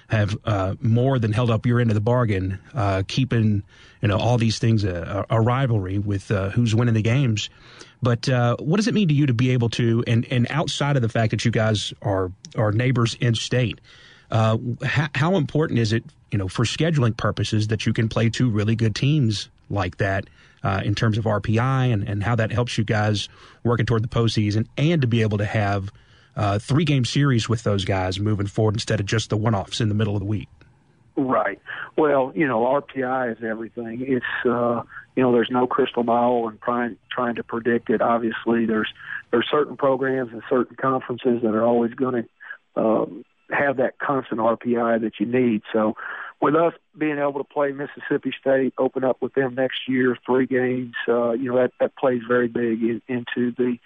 [0.09, 3.61] have uh, more than held up your end of the bargain, uh, keeping
[4.01, 7.51] you know all these things a, a rivalry with who's winning the games.
[8.01, 10.95] But uh, what does it mean to you to be able to, and, and outside
[10.95, 13.79] of the fact that you guys are are neighbors in state,
[14.31, 18.29] uh, how, how important is it, you know, for scheduling purposes that you can play
[18.29, 20.25] two really good teams like that
[20.63, 23.29] uh, in terms of RPI and, and how that helps you guys
[23.63, 25.91] working toward the postseason and to be able to have
[26.35, 29.81] uh, three game series with those guys moving forward instead of just the one offs
[29.81, 30.47] in the middle of the week?
[31.17, 31.59] Right.
[31.97, 34.05] Well, you know, RPI is everything.
[34.07, 34.83] It's uh,
[35.15, 38.01] you know, there's no crystal ball and trying trying to predict it.
[38.01, 38.89] Obviously, there's
[39.31, 44.39] there's certain programs and certain conferences that are always going to um, have that constant
[44.39, 45.61] RPI that you need.
[45.73, 45.95] So,
[46.41, 50.45] with us being able to play Mississippi State, open up with them next year, three
[50.45, 53.77] games, uh, you know, that that plays very big in, into the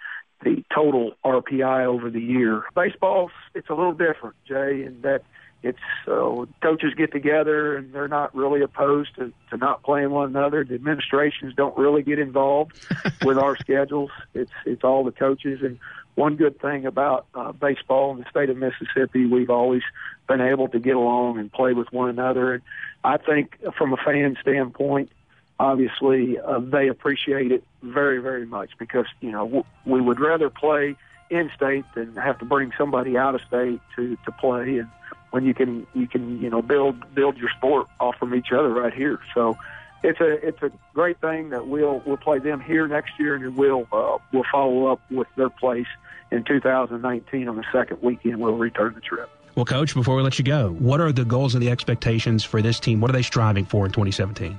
[0.44, 2.64] the total RPI over the year.
[2.74, 5.22] Baseball, it's a little different, Jay, in that
[5.62, 10.28] it's uh, coaches get together and they're not really opposed to, to not playing one
[10.28, 10.64] another.
[10.64, 12.72] The administrations don't really get involved
[13.24, 14.10] with our schedules.
[14.34, 15.60] It's it's all the coaches.
[15.62, 15.78] And
[16.14, 19.82] one good thing about uh, baseball in the state of Mississippi, we've always
[20.28, 22.54] been able to get along and play with one another.
[22.54, 22.62] And
[23.04, 25.10] I think from a fan standpoint,
[25.58, 30.50] obviously uh, they appreciate it very, very much because you know w- we would rather
[30.50, 30.96] play
[31.30, 34.88] in state than have to bring somebody out of state to to play, and
[35.30, 38.70] when you can you can you know build build your sport off from each other
[38.70, 39.20] right here.
[39.34, 39.56] So
[40.02, 43.56] it's a it's a great thing that we'll we'll play them here next year, and
[43.56, 45.86] we'll uh, we'll follow up with their place
[46.30, 48.38] in 2019 on the second weekend.
[48.38, 49.30] We'll return the trip.
[49.54, 52.60] Well, Coach, before we let you go, what are the goals and the expectations for
[52.60, 53.00] this team?
[53.00, 54.58] What are they striving for in 2017?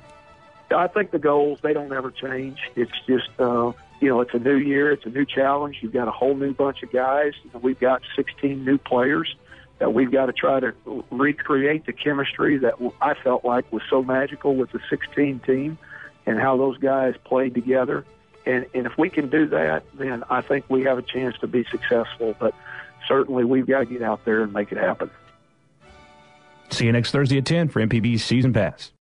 [0.76, 2.60] I think the goals they don't ever change.
[2.76, 5.78] It's just uh, you know it's a new year, it's a new challenge.
[5.82, 7.34] You've got a whole new bunch of guys.
[7.62, 9.34] We've got 16 new players
[9.80, 10.74] that we've got to try to
[11.12, 15.78] recreate the chemistry that I felt like was so magical with the 16 team
[16.26, 18.06] and how those guys played together.
[18.46, 21.48] And, and if we can do that, then I think we have a chance to
[21.48, 22.36] be successful.
[22.40, 22.56] But
[23.08, 25.12] certainly we've got to get out there and make it happen.
[26.70, 28.92] See you next Thursday at 10 for MPB's Season Pass.